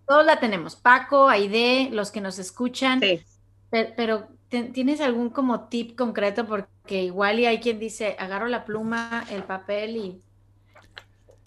todos 0.07 0.25
la 0.25 0.39
tenemos, 0.39 0.77
Paco, 0.77 1.29
Aide, 1.29 1.91
los 1.91 2.11
que 2.11 2.21
nos 2.21 2.39
escuchan, 2.39 3.01
sí. 3.01 3.25
pero, 3.71 4.29
¿tienes 4.49 5.01
algún 5.01 5.31
como 5.31 5.69
tip 5.69 5.97
concreto? 5.97 6.47
Porque 6.47 7.03
igual 7.03 7.41
y 7.41 7.47
hay 7.47 7.61
quien 7.61 7.81
dice, 7.81 8.17
agarro 8.19 8.47
la 8.47 8.65
pluma, 8.65 9.25
el 9.31 9.43
papel 9.43 9.97
y 9.97 10.23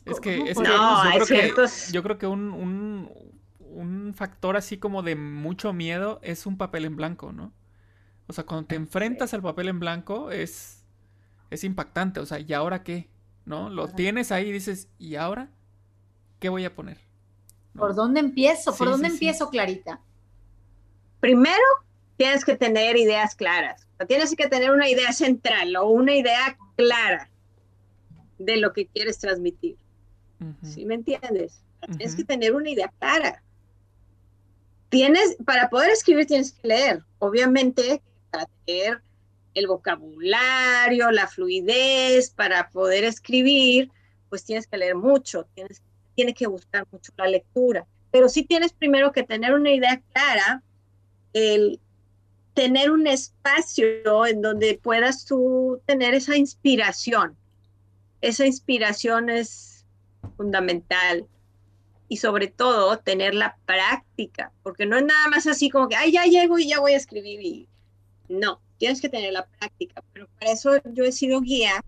es 0.06 0.20
que, 0.20 0.38
es 0.50 0.58
yo, 0.58 0.64
creo 0.64 1.26
que 1.26 1.54
yo, 1.92 2.04
creo 2.04 2.18
que, 2.18 2.28
un, 2.28 3.12
un, 3.60 4.14
factor 4.16 4.58
así 4.58 4.78
como 4.78 5.04
de 5.04 5.16
mucho 5.16 5.72
miedo 5.74 6.20
es 6.24 6.46
un 6.46 6.58
papel 6.58 6.86
en 6.86 6.96
blanco, 6.96 7.32
¿no? 7.32 7.54
O 8.28 8.34
sea, 8.34 8.46
cuando 8.46 8.68
te 8.68 8.76
enfrentas 8.76 9.34
al 9.34 9.42
papel 9.42 9.70
en 9.70 9.80
blanco 9.80 10.32
es, 10.32 10.86
es 11.50 11.64
impactante. 11.64 12.20
O 12.20 12.26
sea, 12.26 12.40
¿y 12.40 12.54
ahora 12.54 12.84
qué? 12.84 13.10
¿No? 13.46 13.70
Lo 13.70 13.88
tienes 13.88 14.32
ahí 14.32 14.50
y 14.50 14.52
dices, 14.52 14.90
¿y 14.98 15.16
ahora? 15.16 15.50
¿Qué 16.40 16.50
voy 16.50 16.66
a 16.66 16.74
poner? 16.74 16.98
¿Por 17.78 17.96
dónde 17.96 18.20
empiezo? 18.20 18.76
¿Por 18.76 18.90
dónde 18.90 19.08
empiezo, 19.08 19.50
Clarita? 19.50 20.02
Primero, 21.20 21.64
tienes 22.18 22.46
que 22.46 22.56
tener 22.56 22.98
ideas 22.98 23.36
claras. 23.36 23.88
tienes 24.08 24.36
que 24.36 24.48
tener 24.48 24.72
una 24.72 24.90
idea 24.90 25.12
central 25.12 25.76
o 25.76 25.90
una 25.90 26.16
idea 26.16 26.58
clara 26.78 27.30
de 28.38 28.58
lo 28.58 28.72
que 28.74 28.88
quieres 28.88 29.20
transmitir. 29.20 29.78
¿Sí 30.64 30.86
me 30.86 30.96
entiendes? 30.96 31.62
Tienes 31.86 32.16
que 32.16 32.24
tener 32.24 32.56
una 32.56 32.70
idea 32.70 32.92
clara. 33.00 33.44
Tienes, 34.88 35.38
para 35.46 35.70
poder 35.70 35.92
escribir 35.92 36.26
tienes 36.26 36.54
que 36.54 36.68
leer. 36.68 37.04
Obviamente, 37.20 38.02
para 38.32 38.48
tener 38.66 39.02
el 39.54 39.68
vocabulario, 39.68 41.12
la 41.12 41.28
fluidez, 41.28 42.32
para 42.32 42.70
poder 42.70 43.04
escribir, 43.04 43.92
pues 44.30 44.46
tienes 44.46 44.68
que 44.68 44.78
leer 44.78 44.96
mucho, 44.96 45.46
tienes, 45.54 45.82
tiene 46.20 46.34
que 46.34 46.48
buscar 46.48 46.86
mucho 46.92 47.14
la 47.16 47.28
lectura. 47.28 47.88
Pero 48.12 48.28
sí 48.28 48.44
tienes 48.44 48.74
primero 48.74 49.14
que 49.14 49.24
tener 49.24 49.54
una 49.54 49.72
idea 49.72 50.02
clara, 50.12 50.62
el 51.32 51.80
tener 52.54 52.92
un 52.92 53.08
espacio 53.08 54.26
en 54.26 54.42
donde 54.42 54.78
puedas 54.84 55.24
tú 55.24 55.82
tener 55.86 56.14
esa 56.14 56.36
inspiración. 56.36 57.38
Esa 58.20 58.46
inspiración 58.46 59.30
es 59.30 59.86
fundamental. 60.36 61.26
Y 62.10 62.18
sobre 62.18 62.48
todo, 62.48 63.00
tener 63.00 63.34
la 63.34 63.56
práctica, 63.66 64.52
porque 64.62 64.86
no 64.86 64.98
es 64.98 65.06
nada 65.06 65.30
más 65.30 65.48
así 65.48 65.70
como 65.70 65.88
que, 65.88 65.96
ay, 65.96 66.12
ya 66.12 66.26
llego 66.26 66.60
y 66.60 66.68
ya 66.68 66.82
voy 66.82 66.92
a 66.92 66.98
escribir. 66.98 67.40
Y... 67.42 67.70
No, 68.28 68.60
tienes 68.78 69.00
que 69.00 69.08
tener 69.08 69.32
la 69.32 69.46
práctica. 69.46 70.04
Pero 70.12 70.28
para 70.38 70.52
eso 70.52 70.82
yo 70.92 71.06
he 71.06 71.14
sido 71.14 71.40
guía, 71.40 71.82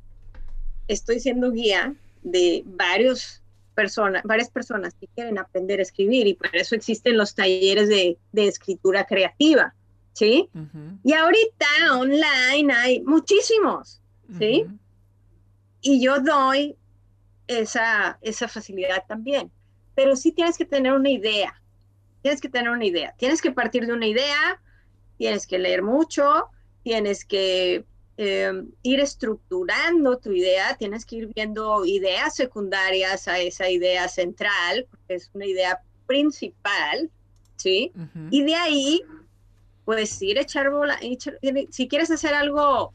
estoy 0.87 1.19
siendo 1.19 1.51
guía 1.51 1.95
de 2.23 2.63
varios 2.65 3.40
personas, 3.75 4.23
varias 4.23 4.49
personas 4.49 4.93
que 4.93 5.07
quieren 5.07 5.37
aprender 5.37 5.79
a 5.79 5.83
escribir 5.83 6.27
y 6.27 6.33
para 6.33 6.59
eso 6.59 6.75
existen 6.75 7.17
los 7.17 7.35
talleres 7.35 7.89
de, 7.89 8.17
de 8.31 8.47
escritura 8.47 9.05
creativa, 9.05 9.73
¿sí? 10.13 10.49
Y 11.03 11.13
ahorita 11.13 11.65
online 11.97 12.73
hay 12.73 13.01
muchísimos, 13.01 14.01
¿sí? 14.37 14.65
Y 15.81 16.03
yo 16.03 16.19
doy 16.19 16.75
esa, 17.47 18.17
esa 18.21 18.47
facilidad 18.47 19.03
también. 19.07 19.51
Pero 19.95 20.15
sí 20.15 20.31
tienes 20.31 20.57
que 20.57 20.65
tener 20.65 20.93
una 20.93 21.09
idea, 21.09 21.61
tienes 22.21 22.39
que 22.39 22.49
tener 22.49 22.69
una 22.69 22.85
idea, 22.85 23.13
tienes 23.17 23.41
que 23.41 23.51
partir 23.51 23.85
de 23.85 23.93
una 23.93 24.07
idea, 24.07 24.61
tienes 25.17 25.45
que 25.45 25.59
leer 25.59 25.83
mucho, 25.83 26.47
tienes 26.83 27.25
que 27.25 27.85
em, 28.23 28.69
ir 28.83 28.99
estructurando 28.99 30.19
tu 30.19 30.31
idea, 30.31 30.75
tienes 30.77 31.07
que 31.07 31.15
ir 31.15 31.31
viendo 31.33 31.83
ideas 31.85 32.35
secundarias 32.35 33.27
a 33.27 33.39
esa 33.39 33.67
idea 33.67 34.07
central, 34.07 34.85
porque 34.91 35.15
es 35.15 35.31
una 35.33 35.47
idea 35.47 35.81
principal, 36.05 37.09
¿sí? 37.55 37.91
Y 38.29 38.43
de 38.43 38.53
ahí, 38.53 39.01
pues 39.85 40.21
ir 40.21 40.37
a 40.37 40.43
echar 40.43 40.69
bola, 40.69 40.99
si 41.71 41.87
quieres 41.87 42.11
hacer 42.11 42.35
algo 42.35 42.93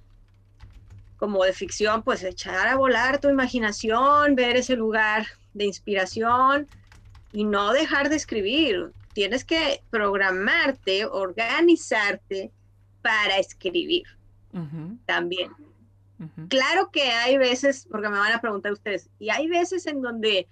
como 1.17 1.43
de 1.43 1.53
ficción, 1.53 2.05
pues 2.05 2.23
echar 2.23 2.69
a 2.69 2.77
volar 2.77 3.19
tu 3.19 3.29
imaginación, 3.29 4.37
ver 4.37 4.57
ese 4.57 4.77
lugar 4.77 5.27
de 5.55 5.65
inspiración 5.65 6.69
y 7.33 7.43
no 7.43 7.73
dejar 7.73 8.11
de 8.11 8.17
escribir. 8.17 8.93
Tienes 9.13 9.45
que 9.45 9.83
programarte, 9.91 11.05
organizarte 11.05 12.53
para 13.03 13.39
escribir 13.39 14.05
también. 15.05 15.53
Claro 16.49 16.91
que 16.91 17.03
hay 17.03 17.37
veces, 17.37 17.87
porque 17.91 18.09
me 18.09 18.19
van 18.19 18.33
a 18.33 18.41
preguntar 18.41 18.73
ustedes, 18.73 19.11
y 19.19 19.31
hay 19.31 19.49
veces 19.49 19.87
en 19.87 20.01
donde 20.01 20.49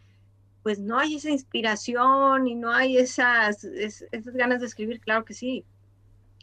pues 0.63 0.79
no 0.79 0.99
hay 0.99 1.17
esa 1.17 1.31
inspiración 1.31 2.49
y 2.49 2.55
no 2.55 2.73
hay 2.73 2.97
esas, 2.97 3.65
esas 3.65 4.35
ganas 4.35 4.61
de 4.61 4.67
escribir, 4.67 4.99
claro 4.99 5.25
que 5.25 5.35
sí. 5.35 5.65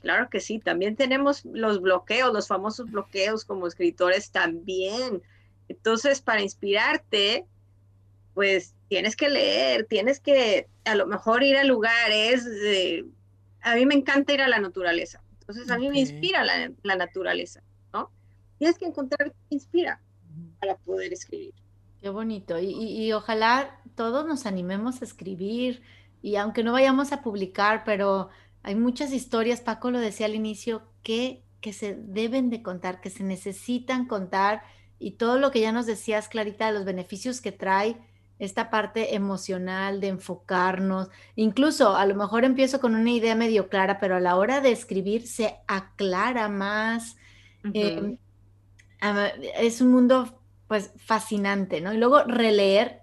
Claro 0.01 0.29
que 0.29 0.39
sí, 0.39 0.59
también 0.59 0.95
tenemos 0.95 1.43
los 1.45 1.81
bloqueos, 1.81 2.33
los 2.33 2.47
famosos 2.47 2.89
bloqueos 2.89 3.45
como 3.45 3.67
escritores 3.67 4.31
también. 4.31 5.21
Entonces, 5.69 6.21
para 6.21 6.41
inspirarte, 6.41 7.45
pues 8.33 8.75
tienes 8.89 9.15
que 9.15 9.29
leer, 9.29 9.85
tienes 9.85 10.19
que 10.19 10.67
a 10.85 10.95
lo 10.95 11.07
mejor 11.07 11.43
ir 11.43 11.57
a 11.57 11.63
lugares. 11.63 12.45
a 13.61 13.75
mí 13.75 13.85
me 13.85 13.95
encanta 13.95 14.33
ir 14.33 14.41
a 14.41 14.47
la 14.47 14.59
naturaleza. 14.59 15.21
Entonces, 15.51 15.71
a 15.71 15.77
mí 15.77 15.89
me 15.89 15.99
inspira 15.99 16.43
la, 16.43 16.95
naturaleza, 16.95 17.61
¿no? 17.93 18.09
Tienes 18.57 18.77
que 18.77 18.85
encontrar 18.85 19.31
te 19.31 19.55
inspira 19.55 20.01
para 20.59 20.75
poder 20.77 21.13
escribir. 21.13 21.53
Qué 22.01 22.09
bonito. 22.09 22.59
Y, 22.59 22.71
y 22.71 23.13
ojalá 23.13 23.81
todos 23.95 24.25
nos 24.25 24.45
animemos 24.45 25.01
a 25.01 25.05
escribir. 25.05 25.81
Y 26.21 26.35
aunque 26.35 26.63
no 26.63 26.71
vayamos 26.71 27.11
a 27.11 27.21
publicar, 27.21 27.83
pero 27.83 28.29
hay 28.63 28.75
muchas 28.75 29.11
historias, 29.11 29.61
Paco 29.61 29.91
lo 29.91 29.99
decía 29.99 30.27
al 30.27 30.35
inicio, 30.35 30.83
que, 31.03 31.43
que 31.61 31.73
se 31.73 31.95
deben 31.95 32.49
de 32.49 32.61
contar, 32.61 33.01
que 33.01 33.09
se 33.09 33.23
necesitan 33.23 34.05
contar 34.05 34.63
y 34.99 35.11
todo 35.11 35.39
lo 35.39 35.51
que 35.51 35.61
ya 35.61 35.71
nos 35.71 35.87
decías, 35.87 36.29
Clarita, 36.29 36.67
de 36.67 36.73
los 36.73 36.85
beneficios 36.85 37.41
que 37.41 37.51
trae 37.51 37.97
esta 38.41 38.71
parte 38.71 39.13
emocional 39.13 40.01
de 40.01 40.07
enfocarnos. 40.07 41.09
Incluso 41.35 41.95
a 41.95 42.07
lo 42.07 42.15
mejor 42.15 42.43
empiezo 42.43 42.81
con 42.81 42.95
una 42.95 43.11
idea 43.11 43.35
medio 43.35 43.69
clara, 43.69 43.99
pero 43.99 44.15
a 44.15 44.19
la 44.19 44.35
hora 44.35 44.61
de 44.61 44.71
escribir 44.71 45.27
se 45.27 45.57
aclara 45.67 46.49
más. 46.49 47.17
Em, 47.71 48.17
es 49.59 49.79
un 49.79 49.91
mundo 49.91 50.41
pues 50.67 50.91
fascinante, 50.97 51.81
¿no? 51.81 51.93
Y 51.93 51.97
luego 51.97 52.23
releer, 52.23 53.01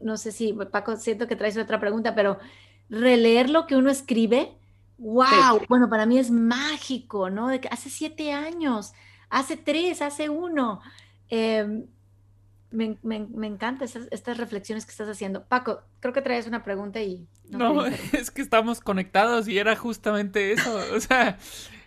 no 0.00 0.16
sé 0.16 0.32
si, 0.32 0.54
Paco, 0.72 0.96
siento 0.96 1.28
que 1.28 1.36
traes 1.36 1.56
otra 1.56 1.78
pregunta, 1.78 2.16
pero 2.16 2.40
releer 2.88 3.48
lo 3.48 3.68
que 3.68 3.76
uno 3.76 3.90
escribe, 3.90 4.56
wow, 4.98 5.60
bueno, 5.68 5.88
para 5.88 6.04
mí 6.04 6.18
es 6.18 6.32
mágico, 6.32 7.30
¿no? 7.30 7.46
De 7.46 7.60
que 7.60 7.68
hace 7.68 7.90
siete 7.90 8.32
años, 8.32 8.92
hace 9.28 9.56
tres, 9.56 10.02
hace 10.02 10.28
uno. 10.28 10.80
Em, 11.28 11.86
me, 12.70 12.96
me, 13.02 13.46
encanta 13.46 13.84
estas, 13.84 14.38
reflexiones 14.38 14.84
que 14.84 14.92
estás 14.92 15.08
haciendo. 15.08 15.44
Paco, 15.44 15.82
creo 16.00 16.12
que 16.12 16.22
traes 16.22 16.46
una 16.46 16.62
pregunta 16.62 17.02
y... 17.02 17.26
No, 17.48 17.84
es 18.12 18.30
que 18.30 18.42
estamos 18.42 18.80
conectados 18.80 19.48
y 19.48 19.58
era 19.58 19.74
justamente 19.76 20.52
eso. 20.52 20.78
o 20.94 21.00
sea, 21.00 21.38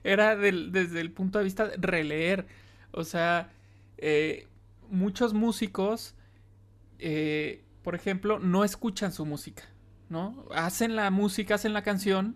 era 0.04 0.36
desde 0.36 1.00
el 1.00 1.12
punto 1.12 1.38
de 1.38 1.46
vista 1.46 1.68
de 1.68 1.78
releer. 1.78 2.46
O 2.92 3.04
sea, 3.04 3.50
eh, 3.98 4.48
muchos 4.90 5.34
músicos, 5.34 6.16
eh, 7.00 7.64
por 7.82 7.96
ejemplo, 7.96 8.40
no 8.40 8.64
escuchan 8.64 9.14
su 9.14 9.26
música, 9.26 9.64
¿no? 10.10 10.46
Hacen 10.54 10.96
la 10.96 11.10
música, 11.10 11.56
hacen 11.56 11.74
la 11.74 11.84
canción 11.84 12.36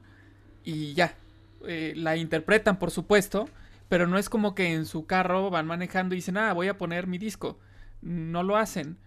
y 0.64 0.94
ya. 0.94 1.16
Eh, 1.66 1.94
la 1.96 2.16
interpretan, 2.16 2.80
por 2.80 2.92
supuesto, 2.92 3.50
pero 3.90 4.08
no 4.08 4.18
es 4.18 4.30
como 4.30 4.56
que 4.56 4.74
en 4.74 4.86
su 4.86 5.06
carro 5.06 5.50
van 5.50 5.66
manejando 5.66 6.16
y 6.16 6.20
dicen, 6.20 6.38
ah, 6.38 6.54
voy 6.54 6.68
a 6.68 6.78
poner 6.78 7.08
mi 7.08 7.18
disco. 7.18 7.60
No 8.02 8.44
lo 8.44 8.58
hacen. 8.58 8.98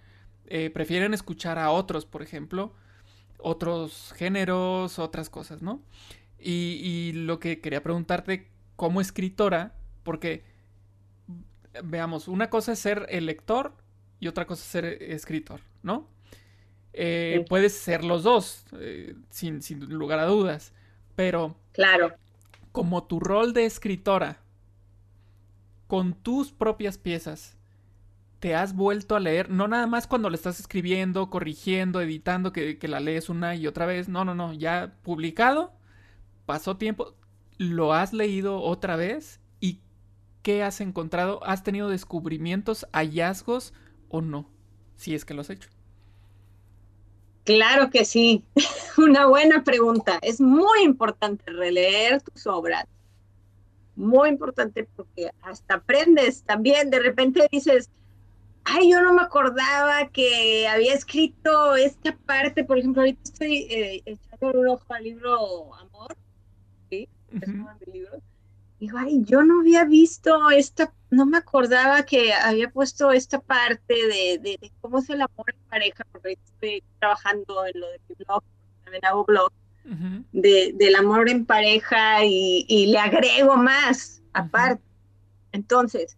Eh, 0.47 0.71
prefieren 0.71 1.15
escuchar 1.15 1.59
a 1.59 1.71
otros, 1.71 2.07
por 2.07 2.23
ejemplo, 2.23 2.75
otros 3.39 4.13
géneros, 4.17 4.99
otras 4.99 5.31
cosas, 5.31 5.63
¿no? 5.63 5.83
Y, 6.39 6.81
y 6.83 7.13
lo 7.13 7.39
que 7.39 7.61
quería 7.61 7.83
preguntarte 7.83 8.49
como 8.77 9.01
escritora, 9.01 9.75
porque 10.03 10.45
veamos, 11.85 12.29
una 12.29 12.51
cosa 12.51 12.73
es 12.73 12.79
ser 12.79 13.07
el 13.11 13.27
lector 13.27 13.75
y 14.19 14.29
otra 14.29 14.47
cosa 14.47 14.63
es 14.63 14.69
ser 14.69 14.85
escritor, 15.03 15.61
¿no? 15.83 16.09
Eh, 16.93 17.45
puedes 17.49 17.75
ser 17.75 18.05
los 18.05 18.23
dos, 18.25 18.65
eh, 18.73 19.15
sin, 19.31 19.61
lugar 19.89 20.19
a 20.19 20.27
dudas, 20.27 20.73
pero... 21.15 21.57
Claro. 21.73 22.15
Como 22.73 23.05
tu 23.05 23.21
rol 23.21 23.53
de 23.53 23.65
escritora, 23.65 24.41
con 25.87 26.15
tus 26.15 26.53
propias 26.53 26.99
piezas, 26.99 27.57
te 28.41 28.55
has 28.55 28.75
vuelto 28.75 29.17
a 29.17 29.21
leer, 29.21 29.51
no 29.51 29.69
nada 29.69 29.87
más 29.87 30.07
cuando 30.07 30.31
le 30.31 30.37
estás 30.37 30.61
escribiendo, 30.61 31.31
corrigiendo, 31.31 32.01
editando, 32.01 32.53
que, 32.53 32.79
que, 32.79 32.89
la 32.89 33.01
lees 33.01 33.29
una 33.29 33.55
y 33.55 33.67
otra 33.67 33.87
vez, 33.87 34.09
no, 34.09 34.25
no, 34.25 34.35
no, 34.35 34.53
ya 34.55 34.97
publicado, 35.03 35.73
pasó 36.47 36.77
tiempo, 36.77 37.15
lo 37.59 37.93
has 37.93 38.13
leído 38.13 38.61
otra 38.61 38.97
vez 38.97 39.41
¿Qué 40.43 40.63
has 40.63 40.81
encontrado? 40.81 41.45
¿Has 41.45 41.63
tenido 41.63 41.89
descubrimientos, 41.89 42.87
hallazgos 42.93 43.75
o 44.09 44.23
no? 44.23 44.49
Si 44.97 45.15
es 45.15 45.25
que 45.25 45.35
lo 45.35 45.43
has 45.43 45.51
hecho. 45.51 45.69
Claro 47.45 47.91
que 47.91 48.05
sí. 48.05 48.45
Una 48.97 49.27
buena 49.27 49.65
pregunta. 49.65 50.19
Es 50.23 50.41
muy 50.41 50.83
importante 50.83 51.45
releer 51.53 52.23
tus 52.23 52.47
obras. 52.47 52.87
Muy 53.97 54.31
importante 54.31 54.89
porque 54.97 55.31
hasta 55.43 55.75
aprendes 55.75 56.43
también. 56.45 56.89
De 56.89 57.01
repente 57.01 57.47
dices, 57.51 57.91
ay, 58.71 58.91
yo 58.91 59.01
no 59.03 59.13
me 59.13 59.23
acordaba 59.23 60.09
que 60.09 60.67
había 60.69 60.95
escrito 60.95 61.77
esta 61.77 62.17
parte. 62.17 62.65
Por 62.65 62.79
ejemplo, 62.79 63.03
ahorita 63.03 63.21
estoy 63.25 63.67
eh, 63.71 64.03
echando 64.05 64.61
un 64.61 64.69
ojo 64.69 64.95
al 64.95 65.05
libro 65.05 65.75
Amor. 65.75 66.17
¿sí? 66.89 67.09
Es 67.33 67.49
uno 67.49 67.71
de 67.81 67.93
libros 67.93 68.23
digo, 68.81 68.97
ay, 68.99 69.23
yo 69.25 69.43
no 69.43 69.61
había 69.61 69.85
visto 69.85 70.51
esta, 70.51 70.93
no 71.11 71.27
me 71.27 71.37
acordaba 71.37 72.03
que 72.05 72.33
había 72.33 72.71
puesto 72.71 73.13
esta 73.13 73.39
parte 73.39 73.95
de, 73.95 74.59
cómo 74.81 74.99
es 74.99 75.11
el 75.11 75.21
amor 75.21 75.55
en 75.55 75.69
pareja, 75.69 76.05
porque 76.11 76.39
estoy 76.45 76.83
trabajando 76.99 77.67
en 77.67 77.79
lo 77.79 77.91
de 77.91 78.01
mi 78.09 78.15
blog, 78.25 78.43
también 78.83 79.05
hago 79.05 79.25
blog, 79.27 79.53
de, 80.33 80.73
del 80.75 80.95
amor 80.97 81.29
en 81.29 81.45
pareja 81.45 82.25
y, 82.25 82.87
le 82.87 82.99
agrego 82.99 83.57
más 83.57 84.23
aparte. 84.33 84.83
Entonces, 85.53 86.17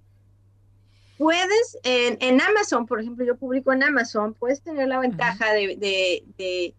puedes, 1.22 1.78
en, 1.84 2.40
Amazon, 2.40 2.84
por 2.84 3.00
ejemplo, 3.00 3.24
yo 3.24 3.36
publico 3.36 3.72
en 3.72 3.84
Amazon, 3.84 4.34
puedes 4.34 4.60
tener 4.60 4.88
la 4.88 4.98
ventaja 4.98 5.52
de, 5.52 5.76
de, 6.36 6.74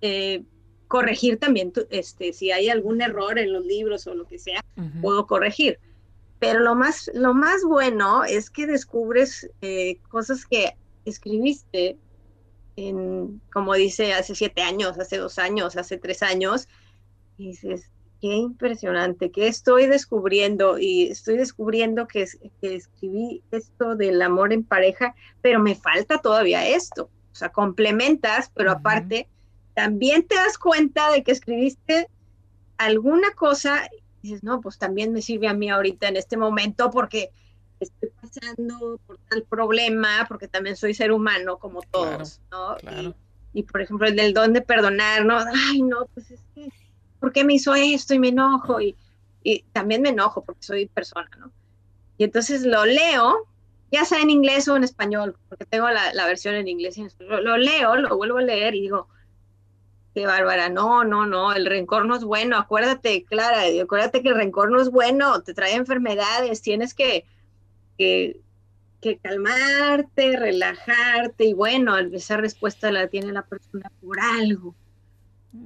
eh, 0.00 0.42
corregir 0.88 1.38
también, 1.38 1.70
este, 1.90 2.32
si 2.32 2.50
hay 2.50 2.70
algún 2.70 3.02
error 3.02 3.38
en 3.38 3.52
los 3.52 3.66
libros 3.66 4.06
o 4.06 4.14
lo 4.14 4.26
que 4.26 4.38
sea, 4.38 4.64
puedo 5.02 5.26
corregir. 5.26 5.78
Pero 6.38 6.60
lo 6.60 6.74
más, 6.74 7.10
lo 7.12 7.34
más 7.34 7.62
bueno 7.62 8.24
es 8.24 8.48
que 8.48 8.66
descubres 8.66 9.50
eh, 9.60 9.98
cosas 10.08 10.46
que 10.46 10.74
escribiste 11.04 11.98
en, 12.76 13.42
como 13.52 13.74
dice, 13.74 14.14
hace 14.14 14.34
siete 14.34 14.62
años, 14.62 14.98
hace 14.98 15.18
dos 15.18 15.38
años, 15.38 15.76
hace 15.76 15.98
tres 15.98 16.22
años, 16.22 16.68
y 17.36 17.48
dices, 17.48 17.90
qué 18.20 18.34
impresionante, 18.34 19.30
que 19.30 19.48
estoy 19.48 19.86
descubriendo 19.86 20.78
y 20.78 21.04
estoy 21.04 21.36
descubriendo 21.36 22.06
que, 22.06 22.26
que, 22.60 22.74
escribí 22.74 23.42
esto 23.50 23.96
del 23.96 24.20
amor 24.22 24.52
en 24.52 24.64
pareja, 24.64 25.14
pero 25.42 25.60
me 25.60 25.74
falta 25.74 26.18
todavía 26.18 26.66
esto. 26.66 27.10
O 27.32 27.34
sea, 27.34 27.50
complementas, 27.50 28.50
pero 28.54 28.70
aparte 28.70 29.28
también 29.74 30.26
te 30.26 30.36
das 30.36 30.56
cuenta 30.56 31.10
de 31.12 31.22
que 31.22 31.32
escribiste 31.32 32.08
alguna 32.78 33.32
cosa 33.32 33.86
y 34.22 34.28
dices, 34.28 34.42
no, 34.42 34.60
pues 34.60 34.78
también 34.78 35.12
me 35.12 35.20
sirve 35.20 35.48
a 35.48 35.54
mí 35.54 35.68
ahorita 35.68 36.08
en 36.08 36.16
este 36.16 36.38
momento 36.38 36.90
porque 36.90 37.30
estoy 37.80 38.10
pasando 38.20 38.98
por 39.06 39.18
tal 39.28 39.42
problema, 39.42 40.24
porque 40.28 40.48
también 40.48 40.76
soy 40.76 40.94
ser 40.94 41.12
humano 41.12 41.58
como 41.58 41.82
todos, 41.82 42.40
¿no? 42.50 42.76
Y, 43.52 43.62
por 43.62 43.80
ejemplo, 43.80 44.06
el 44.06 44.16
del 44.16 44.34
don 44.34 44.52
de 44.52 44.62
perdonar, 44.62 45.24
¿no? 45.24 45.38
Ay, 45.38 45.82
no, 45.82 46.06
pues 46.14 46.30
es 46.30 46.40
que, 46.54 46.68
¿por 47.20 47.32
qué 47.32 47.44
me 47.44 47.54
hizo 47.54 47.74
esto? 47.74 48.14
Y 48.14 48.18
me 48.18 48.28
enojo, 48.28 48.80
y, 48.80 48.96
también 49.72 50.02
me 50.02 50.08
enojo 50.08 50.44
porque 50.44 50.62
soy 50.62 50.86
persona, 50.86 51.30
¿no? 51.38 51.52
Y 52.18 52.24
entonces 52.24 52.62
lo 52.62 52.84
leo, 52.84 53.46
ya 53.92 54.04
sea 54.04 54.20
en 54.20 54.30
inglés 54.30 54.66
o 54.68 54.76
en 54.76 54.82
español, 54.82 55.36
porque 55.48 55.64
tengo 55.66 55.88
la, 55.88 56.26
versión 56.26 56.54
en 56.56 56.66
inglés 56.66 56.96
y 56.96 57.02
en 57.02 57.06
español, 57.06 57.44
lo 57.44 57.56
leo, 57.56 57.96
lo 57.96 58.16
vuelvo 58.16 58.38
a 58.38 58.42
leer 58.42 58.74
y 58.74 58.82
digo, 58.82 59.08
Qué 60.16 60.24
bárbara, 60.24 60.70
no, 60.70 61.04
no, 61.04 61.26
no, 61.26 61.52
el 61.52 61.66
rencor 61.66 62.06
no 62.06 62.16
es 62.16 62.24
bueno, 62.24 62.56
acuérdate, 62.56 63.26
Clara, 63.26 63.64
acuérdate 63.82 64.22
que 64.22 64.30
el 64.30 64.34
rencor 64.34 64.70
no 64.70 64.80
es 64.80 64.88
bueno, 64.88 65.42
te 65.42 65.52
trae 65.52 65.74
enfermedades, 65.74 66.62
tienes 66.62 66.94
que, 66.94 67.26
que, 67.98 68.40
calmarte, 69.22 70.38
relajarte 70.38 71.44
y 71.44 71.52
bueno, 71.52 71.98
esa 71.98 72.38
respuesta 72.38 72.90
la 72.90 73.08
tiene 73.08 73.30
la 73.30 73.42
persona 73.42 73.92
por 74.00 74.18
algo. 74.18 74.74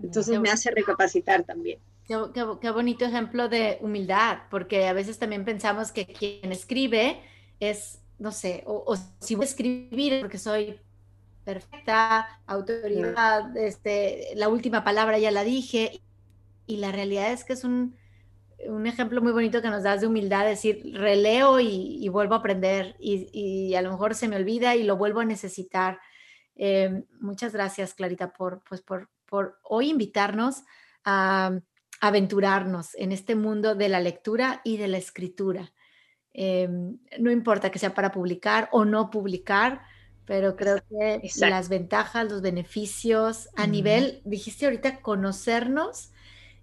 Entonces 0.02 0.40
me 0.40 0.50
hace 0.50 0.70
recapacitar 0.70 1.44
también. 1.44 1.80
Qué, 2.06 2.70
bonito 2.70 3.04
ejemplo 3.04 3.48
de 3.48 3.78
humildad, 3.80 4.38
porque 4.50 4.88
a 4.88 4.92
veces 4.92 5.18
también 5.18 5.44
pensamos 5.44 5.92
que 5.92 6.06
quien 6.06 6.50
escribe 6.50 7.20
es, 7.60 8.00
no 8.18 8.32
sé, 8.32 8.64
o, 8.66 8.82
o 8.86 8.96
si 9.20 9.36
voy 9.36 9.44
a 9.44 9.48
escribir 9.48 10.20
porque 10.20 10.38
soy 10.38 10.80
perfecta, 11.44 12.40
autoridad, 12.46 13.56
este, 13.56 14.28
la 14.36 14.48
última 14.48 14.84
palabra 14.84 15.18
ya 15.18 15.30
la 15.30 15.44
dije. 15.44 16.00
Y 16.66 16.76
la 16.76 16.92
realidad 16.92 17.32
es 17.32 17.44
que 17.44 17.54
es 17.54 17.64
un, 17.64 17.96
ejemplo 18.86 19.22
muy 19.22 19.32
bonito 19.32 19.62
que 19.62 19.70
nos 19.70 19.82
das 19.82 20.00
de 20.00 20.06
humildad, 20.06 20.44
decir, 20.44 20.80
releo 20.94 21.58
y, 21.60 22.08
vuelvo 22.08 22.34
a 22.34 22.38
aprender 22.38 22.94
y, 23.00 23.74
a 23.74 23.82
lo 23.82 23.90
mejor 23.90 24.14
se 24.14 24.28
me 24.28 24.36
olvida 24.36 24.76
y 24.76 24.84
lo 24.84 24.96
vuelvo 24.96 25.20
a 25.20 25.24
necesitar. 25.24 25.98
Eh, 26.56 27.04
muchas 27.20 27.52
gracias, 27.52 27.94
Clarita, 27.94 28.32
por, 28.32 28.62
pues, 28.68 28.82
por, 28.82 29.08
por 29.30 29.58
hoy 29.62 29.88
invitarnos 29.88 30.64
a 31.04 31.58
aventurarnos 32.00 32.94
en 32.96 33.12
este 33.12 33.34
mundo 33.34 33.74
de 33.74 33.88
la 33.88 34.00
lectura 34.00 34.60
y 34.64 34.76
de 34.76 34.88
la 34.88 34.98
escritura. 34.98 35.72
Eh, 36.32 36.68
no 37.18 37.30
importa 37.30 37.70
que 37.70 37.78
sea 37.78 37.94
para 37.94 38.12
publicar 38.12 38.68
o 38.72 38.84
no 38.84 39.10
publicar, 39.10 39.82
pero 40.24 40.54
creo 40.56 40.78
que 40.88 41.20
las 41.38 41.68
ventajas, 41.68 42.30
los 42.30 42.40
beneficios, 42.40 43.48
a 43.56 43.66
nivel, 43.66 44.22
dijiste 44.24 44.66
ahorita, 44.66 45.00
conocernos 45.00 46.12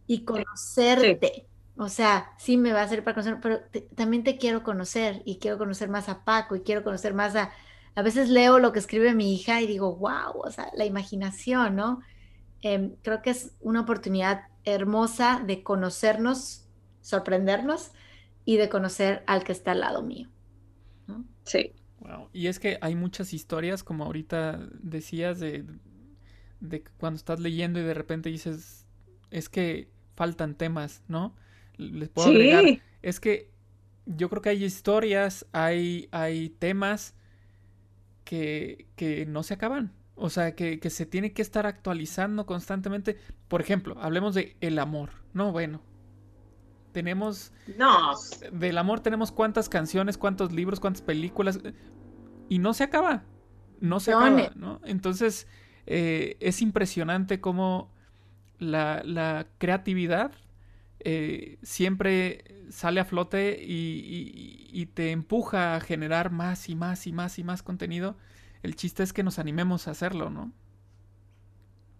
y 0.05 0.23
conocerte. 0.23 1.47
O 1.75 1.89
sea, 1.89 2.31
sí 2.39 2.57
me 2.57 2.71
va 2.71 2.81
a 2.81 2.87
servir 2.87 3.03
para 3.03 3.15
conocer, 3.15 3.39
pero 3.41 3.59
también 3.95 4.23
te 4.23 4.37
quiero 4.37 4.63
conocer 4.63 5.21
y 5.25 5.37
quiero 5.37 5.57
conocer 5.57 5.89
más 5.89 6.09
a 6.09 6.23
Paco 6.23 6.55
y 6.55 6.61
quiero 6.61 6.83
conocer 6.83 7.13
más 7.13 7.35
a... 7.35 7.51
A 7.93 8.03
veces 8.03 8.29
leo 8.29 8.59
lo 8.59 8.71
que 8.73 8.79
escribe 8.79 9.15
mi 9.15 9.33
hija 9.33 9.59
y 9.59 9.65
digo, 9.65 9.95
wow, 9.95 10.39
o 10.43 10.51
sea, 10.51 10.69
la 10.75 10.85
imaginación, 10.85 11.75
¿no? 11.75 12.01
Em, 12.69 12.95
creo 13.01 13.21
que 13.21 13.29
es 13.29 13.53
una 13.61 13.79
oportunidad 13.79 14.49
hermosa 14.65 15.41
de 15.45 15.63
conocernos, 15.63 16.65
sorprendernos 17.01 17.91
y 18.43 18.57
de 18.57 18.67
conocer 18.67 19.23
al 19.25 19.45
que 19.45 19.53
está 19.53 19.71
al 19.71 19.79
lado 19.79 20.03
mío. 20.03 20.27
Sí, 21.45 21.71
Wow. 22.01 22.29
Y 22.33 22.47
es 22.47 22.59
que 22.59 22.77
hay 22.81 22.93
muchas 22.93 23.33
historias, 23.33 23.83
como 23.83 24.03
ahorita 24.03 24.67
decías, 24.81 25.39
de, 25.39 25.63
de 26.59 26.83
cuando 26.97 27.15
estás 27.15 27.39
leyendo 27.39 27.79
y 27.79 27.83
de 27.83 27.93
repente 27.93 28.29
dices, 28.29 28.85
es 29.31 29.47
que 29.47 29.89
faltan 30.15 30.55
temas, 30.55 31.03
¿no? 31.07 31.35
Les 31.77 32.09
puedo 32.09 32.27
agregar. 32.27 32.65
Es 33.01 33.19
que 33.19 33.49
yo 34.05 34.29
creo 34.29 34.41
que 34.41 34.49
hay 34.49 34.63
historias, 34.65 35.45
hay, 35.53 36.09
hay 36.11 36.49
temas 36.49 37.15
que, 38.25 38.87
que 38.97 39.25
no 39.25 39.41
se 39.43 39.53
acaban. 39.53 39.93
O 40.17 40.29
sea, 40.29 40.55
que, 40.55 40.79
que, 40.79 40.89
se 40.89 41.05
tiene 41.05 41.31
que 41.31 41.41
estar 41.41 41.65
actualizando 41.65 42.45
constantemente. 42.45 43.17
Por 43.47 43.61
ejemplo, 43.61 43.95
hablemos 44.01 44.33
de 44.33 44.57
el 44.61 44.79
amor. 44.79 45.11
No, 45.33 45.51
bueno. 45.51 45.81
Tenemos. 46.91 47.53
No. 47.77 48.13
Del 48.51 48.77
amor 48.77 48.99
tenemos 49.01 49.31
cuántas 49.31 49.69
canciones, 49.69 50.17
cuántos 50.17 50.51
libros, 50.51 50.79
cuántas 50.79 51.01
películas. 51.01 51.59
Y 52.49 52.59
no 52.59 52.73
se 52.73 52.83
acaba. 52.83 53.23
No 53.79 53.99
se 53.99 54.11
acaba, 54.11 54.51
¿no? 54.55 54.81
Entonces, 54.85 55.47
eh, 55.85 56.35
es 56.39 56.61
impresionante 56.61 57.39
cómo 57.39 57.91
la, 58.57 59.03
la 59.05 59.47
creatividad 59.59 60.31
eh, 60.99 61.57
siempre 61.61 62.43
sale 62.69 62.99
a 62.99 63.05
flote 63.05 63.57
y, 63.61 64.85
te 64.93 65.11
empuja 65.11 65.75
a 65.75 65.79
generar 65.79 66.31
más 66.31 66.69
y 66.69 66.75
más 66.75 67.07
y 67.07 67.13
más 67.13 67.39
y 67.39 67.43
más 67.43 67.63
contenido. 67.63 68.17
El 68.67 68.75
chiste 68.75 69.01
es 69.01 69.13
que 69.13 69.23
nos 69.23 69.39
animemos 69.39 69.87
a 69.87 69.91
hacerlo, 69.91 70.29
¿no? 70.29 70.51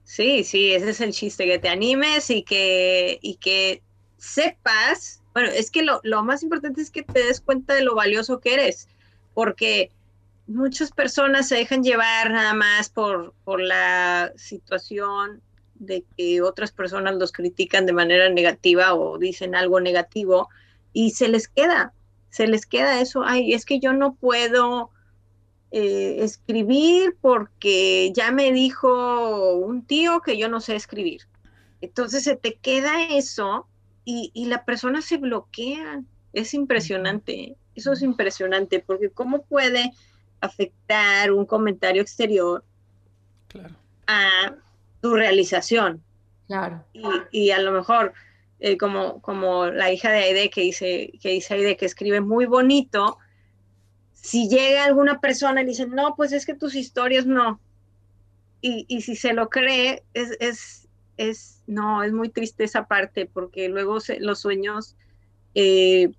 Sí, 0.04 0.44
sí, 0.44 0.74
ese 0.74 0.90
es 0.90 1.00
el 1.00 1.14
chiste, 1.14 1.46
que 1.46 1.60
te 1.60 1.70
animes 1.70 2.30
y 2.30 2.44
que, 2.44 3.20
y 3.22 3.36
que 3.36 3.82
sepas, 4.18 5.24
bueno, 5.34 5.48
es 5.48 5.72
que 5.72 5.84
lo, 5.84 6.02
lo 6.04 6.24
más 6.24 6.44
importante 6.44 6.82
es 6.82 6.92
que 6.92 7.04
te 7.04 7.24
des 7.24 7.40
cuenta 7.40 7.74
de 7.74 7.84
lo 7.84 7.96
valioso 7.96 8.42
que 8.42 8.56
eres, 8.56 8.90
porque 9.34 9.92
muchas 10.46 10.92
personas 10.92 11.48
se 11.48 11.56
dejan 11.56 11.84
llevar 11.84 12.32
nada 12.32 12.54
más 12.54 12.90
por, 12.90 13.34
por 13.46 13.62
la 13.62 14.34
situación 14.36 15.42
de 15.76 16.04
que 16.18 16.42
otras 16.42 16.74
personas 16.74 17.16
los 17.16 17.32
critican 17.32 17.86
de 17.86 17.94
manera 17.94 18.28
negativa 18.28 18.94
o 18.94 19.18
dicen 19.18 19.56
algo 19.56 19.80
negativo 19.80 20.50
y 20.92 21.12
se 21.12 21.30
les 21.30 21.48
queda, 21.48 21.94
se 22.30 22.46
les 22.46 22.66
queda 22.66 23.00
eso, 23.00 23.24
ay, 23.24 23.54
es 23.54 23.64
que 23.64 23.80
yo 23.80 23.94
no 23.94 24.16
puedo 24.16 24.92
eh, 25.72 26.18
escribir 26.20 27.18
porque 27.22 28.12
ya 28.14 28.32
me 28.32 28.52
dijo 28.52 29.54
un 29.54 29.86
tío 29.86 30.22
que 30.22 30.38
yo 30.38 30.50
no 30.50 30.62
sé 30.62 30.76
escribir. 30.76 31.22
Entonces 31.82 32.24
se 32.24 32.36
te 32.36 32.56
queda 32.56 33.04
eso 33.10 33.68
y, 34.06 34.32
y 34.34 34.46
la 34.46 34.66
persona 34.66 35.02
se 35.02 35.18
bloquea. 35.18 36.02
Es 36.34 36.54
impresionante, 36.54 37.56
eso 37.76 37.94
es 37.94 38.02
impresionante, 38.02 38.80
porque 38.80 39.10
¿cómo 39.10 39.44
puede 39.44 39.92
afectar 40.42 41.32
un 41.32 41.46
comentario 41.46 42.02
exterior 42.02 42.64
claro. 43.48 43.76
a 44.08 44.56
tu 45.02 45.16
realización. 45.16 46.04
Claro. 46.48 46.84
Y, 47.32 47.52
a 47.52 47.60
lo 47.60 47.72
mejor, 47.72 48.14
eh, 48.60 48.78
como, 48.78 49.22
como 49.22 49.68
la 49.68 49.92
hija 49.92 50.12
de 50.12 50.20
Aide 50.20 50.50
que 50.50 50.62
dice, 50.62 51.12
que 51.22 51.30
dice 51.30 51.56
Aide 51.56 51.78
que 51.78 51.86
escribe 51.86 52.22
muy 52.22 52.46
bonito, 52.46 53.18
si 54.28 54.50
llega 54.50 54.84
alguna 54.84 55.22
persona 55.22 55.62
y 55.62 55.66
dice, 55.66 55.88
no, 55.88 56.14
pues 56.18 56.34
es 56.34 56.46
que 56.46 56.54
tus 56.54 56.76
historias 56.76 57.26
no. 57.26 57.62
Y, 58.60 58.84
y 58.90 59.02
si 59.02 59.16
se 59.16 59.32
lo 59.32 59.48
cree, 59.48 60.04
es, 60.14 60.36
es, 60.42 60.90
es, 61.16 61.64
no, 61.66 62.04
es 62.04 62.12
muy 62.12 62.28
triste 62.28 62.66
esa 62.66 62.88
parte, 62.88 63.26
porque 63.26 63.70
luego 63.70 64.00
los 64.20 64.40
sueños 64.42 64.98
eh, 65.56 66.12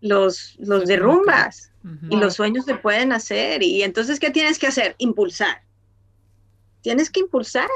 los, 0.00 0.56
los 0.58 0.86
derrumbas 0.86 1.70
y 2.08 2.16
los 2.16 2.32
sueños 2.32 2.64
se 2.64 2.76
pueden 2.76 3.12
hacer. 3.12 3.62
Y 3.62 3.82
entonces, 3.82 4.18
¿qué 4.18 4.30
tienes 4.30 4.58
que 4.58 4.68
hacer? 4.68 4.94
Impulsar. 4.96 5.64
Tienes 6.80 7.10
que 7.10 7.20
impulsar. 7.20 7.68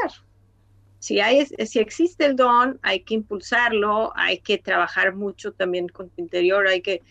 Si, 0.98 1.20
hay, 1.20 1.44
si 1.44 1.78
existe 1.78 2.24
el 2.24 2.36
don, 2.36 2.78
hay 2.80 3.00
que 3.00 3.12
impulsarlo, 3.12 4.16
hay 4.16 4.38
que 4.38 4.56
trabajar 4.56 5.14
mucho 5.14 5.52
también 5.52 5.90
con 5.90 6.08
tu 6.08 6.22
interior, 6.22 6.66
hay 6.68 6.80
que, 6.80 7.02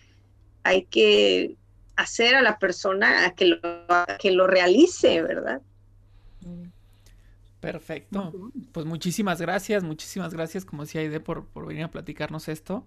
hay 0.63 0.85
que 0.85 1.55
hacer 1.97 2.35
a 2.35 2.41
la 2.41 2.59
persona 2.59 3.25
a 3.25 3.35
que 3.35 3.45
lo, 3.45 3.59
que 4.19 4.31
lo 4.31 4.47
realice, 4.47 5.21
¿verdad? 5.21 5.61
Perfecto. 7.59 8.51
Pues 8.71 8.85
muchísimas 8.85 9.41
gracias, 9.41 9.83
muchísimas 9.83 10.33
gracias, 10.33 10.63
como 10.63 10.83
decía 10.83 11.01
Aide, 11.01 11.19
por, 11.19 11.47
por 11.47 11.67
venir 11.67 11.83
a 11.83 11.91
platicarnos 11.91 12.47
esto. 12.47 12.85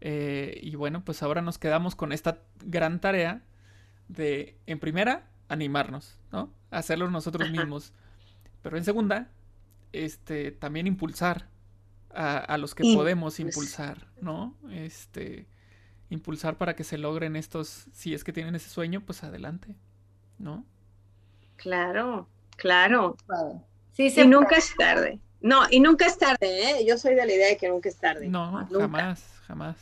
Eh, 0.00 0.60
y 0.62 0.76
bueno, 0.76 1.04
pues 1.04 1.22
ahora 1.22 1.42
nos 1.42 1.58
quedamos 1.58 1.96
con 1.96 2.12
esta 2.12 2.40
gran 2.64 3.00
tarea 3.00 3.42
de, 4.08 4.56
en 4.66 4.78
primera, 4.78 5.28
animarnos, 5.48 6.18
¿no? 6.30 6.52
Hacerlo 6.70 7.10
nosotros 7.10 7.50
mismos. 7.50 7.92
Pero 8.62 8.76
en 8.76 8.84
segunda, 8.84 9.30
este, 9.92 10.52
también 10.52 10.86
impulsar 10.86 11.48
a, 12.10 12.58
los 12.58 12.74
que 12.74 12.84
podemos 12.94 13.40
impulsar, 13.40 14.08
¿no? 14.20 14.54
Este, 14.70 15.46
impulsar 16.12 16.56
para 16.56 16.76
que 16.76 16.84
se 16.84 16.98
logren 16.98 17.36
estos, 17.36 17.86
si 17.92 18.14
es 18.14 18.24
que 18.24 18.32
tienen 18.32 18.54
ese 18.54 18.68
sueño, 18.68 19.00
pues 19.00 19.24
adelante, 19.24 19.74
¿no? 20.38 20.64
Claro, 21.56 22.28
claro. 22.56 23.16
Sí, 23.92 24.12
y 24.14 24.26
nunca 24.26 24.56
es 24.56 24.74
tarde. 24.76 25.18
No, 25.40 25.62
y 25.70 25.80
nunca 25.80 26.06
es 26.06 26.18
tarde, 26.18 26.70
¿eh? 26.70 26.84
Yo 26.86 26.98
soy 26.98 27.14
de 27.14 27.26
la 27.26 27.32
idea 27.32 27.48
de 27.48 27.56
que 27.56 27.68
nunca 27.68 27.88
es 27.88 27.96
tarde. 27.96 28.28
No, 28.28 28.66
jamás, 28.70 29.24
jamás. 29.46 29.76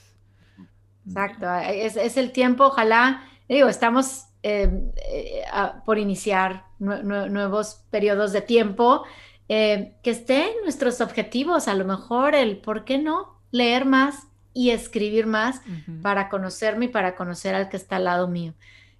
Exacto, 1.06 1.52
es, 1.54 1.96
es, 1.96 2.16
el 2.16 2.32
tiempo, 2.32 2.64
ojalá, 2.66 3.24
digo, 3.48 3.68
estamos 3.68 4.26
eh, 4.42 4.70
eh, 5.12 5.42
por 5.84 5.98
iniciar 5.98 6.64
nuevos 6.78 7.82
periodos 7.90 8.32
de 8.32 8.40
tiempo 8.40 9.04
eh, 9.48 9.96
que 10.02 10.10
estén 10.10 10.48
nuestros 10.62 11.00
objetivos, 11.00 11.66
a 11.66 11.74
lo 11.74 11.84
mejor 11.84 12.34
el, 12.34 12.58
¿por 12.58 12.84
qué 12.84 12.98
no? 12.98 13.40
Leer 13.50 13.84
más 13.84 14.29
y 14.52 14.70
escribir 14.70 15.26
más 15.26 15.60
para 16.02 16.28
conocerme 16.28 16.86
y 16.86 16.88
para 16.88 17.14
conocer 17.14 17.54
al 17.54 17.68
que 17.68 17.76
está 17.76 17.96
al 17.96 18.04
lado 18.04 18.28
mío. 18.28 18.54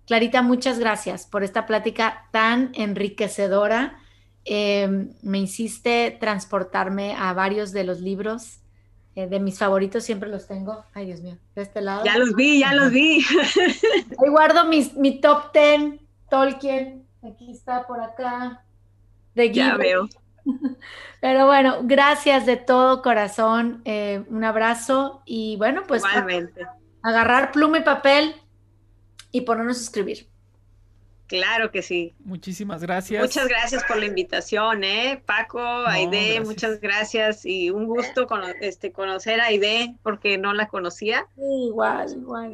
Clarita, 0.06 0.42
muchas 0.42 0.78
gracias 0.78 1.26
por 1.26 1.44
esta 1.44 1.66
plática 1.66 2.26
tan 2.30 2.70
enriquecedora. 2.74 3.98
Eh, 4.44 5.08
me 5.22 5.38
hiciste 5.38 6.16
transportarme 6.18 7.14
a 7.14 7.32
varios 7.32 7.72
de 7.72 7.84
los 7.84 8.00
libros. 8.00 8.60
Eh, 9.16 9.26
de 9.26 9.40
mis 9.40 9.58
favoritos 9.58 10.04
siempre 10.04 10.28
los 10.28 10.46
tengo. 10.46 10.84
Ay, 10.94 11.06
Dios 11.06 11.20
mío, 11.20 11.36
de 11.54 11.62
este 11.62 11.80
lado. 11.80 12.04
Ya 12.04 12.16
los 12.16 12.34
vi, 12.34 12.60
ya 12.60 12.72
los 12.74 12.90
vi. 12.90 13.24
Ahí 14.18 14.30
guardo 14.30 14.64
mis, 14.66 14.96
mi 14.96 15.20
top 15.20 15.52
ten, 15.52 16.00
Tolkien. 16.30 17.06
Aquí 17.22 17.50
está, 17.52 17.86
por 17.86 18.00
acá. 18.00 18.64
De 19.34 19.52
ya 19.52 19.76
veo. 19.76 20.08
Pero 21.20 21.46
bueno, 21.46 21.80
gracias 21.82 22.46
de 22.46 22.56
todo 22.56 23.02
corazón, 23.02 23.82
eh, 23.84 24.24
un 24.28 24.44
abrazo 24.44 25.22
y 25.26 25.56
bueno, 25.56 25.82
pues 25.86 26.02
agarrar 27.02 27.52
pluma 27.52 27.78
y 27.78 27.82
papel 27.82 28.34
y 29.32 29.42
ponernos 29.42 29.78
a 29.78 29.82
escribir. 29.82 30.28
Claro 31.26 31.70
que 31.70 31.82
sí. 31.82 32.12
Muchísimas 32.24 32.82
gracias. 32.82 33.22
Muchas 33.22 33.46
gracias 33.46 33.84
por 33.84 33.98
la 33.98 34.06
invitación, 34.06 34.82
¿eh? 34.82 35.22
Paco, 35.26 35.60
Aide, 35.60 36.40
muchas 36.40 36.80
gracias 36.80 37.46
y 37.46 37.70
un 37.70 37.86
gusto 37.86 38.26
este, 38.60 38.90
conocer 38.90 39.40
a 39.40 39.44
Aide 39.44 39.94
porque 40.02 40.38
no 40.38 40.52
la 40.54 40.66
conocía. 40.66 41.28
Igual, 41.36 42.10
igual. 42.14 42.52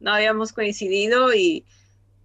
no, 0.00 0.12
habíamos 0.12 0.52
coincidido 0.52 1.32
y, 1.32 1.64